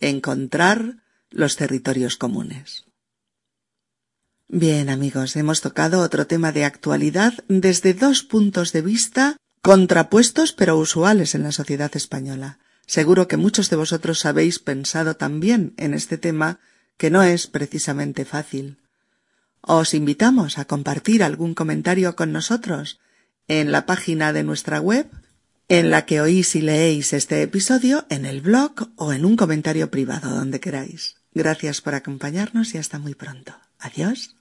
encontrar 0.00 1.02
los 1.30 1.56
territorios 1.56 2.16
comunes. 2.16 2.84
Bien 4.48 4.88
amigos, 4.88 5.36
hemos 5.36 5.60
tocado 5.60 6.00
otro 6.00 6.26
tema 6.26 6.52
de 6.52 6.64
actualidad 6.64 7.34
desde 7.48 7.92
dos 7.92 8.22
puntos 8.22 8.72
de 8.72 8.80
vista 8.80 9.36
contrapuestos 9.60 10.52
pero 10.52 10.78
usuales 10.78 11.34
en 11.34 11.42
la 11.42 11.52
sociedad 11.52 11.94
española. 11.94 12.58
Seguro 12.86 13.28
que 13.28 13.36
muchos 13.36 13.68
de 13.68 13.76
vosotros 13.76 14.24
habéis 14.24 14.58
pensado 14.58 15.16
también 15.16 15.74
en 15.76 15.92
este 15.92 16.16
tema 16.16 16.60
que 16.96 17.10
no 17.10 17.22
es 17.22 17.46
precisamente 17.46 18.24
fácil. 18.24 18.78
Os 19.60 19.92
invitamos 19.92 20.56
a 20.56 20.64
compartir 20.64 21.22
algún 21.22 21.52
comentario 21.54 22.16
con 22.16 22.32
nosotros 22.32 23.00
en 23.48 23.72
la 23.72 23.84
página 23.84 24.32
de 24.32 24.44
nuestra 24.44 24.80
web, 24.80 25.10
en 25.68 25.90
la 25.90 26.06
que 26.06 26.20
oís 26.20 26.54
y 26.56 26.62
leéis 26.62 27.12
este 27.12 27.42
episodio, 27.42 28.06
en 28.08 28.24
el 28.24 28.40
blog 28.40 28.90
o 28.96 29.12
en 29.12 29.24
un 29.24 29.36
comentario 29.36 29.90
privado 29.90 30.30
donde 30.30 30.60
queráis. 30.60 31.16
Gracias 31.34 31.80
por 31.82 31.94
acompañarnos 31.94 32.74
y 32.74 32.78
hasta 32.78 32.98
muy 32.98 33.14
pronto. 33.14 33.54
Adiós. 33.78 34.37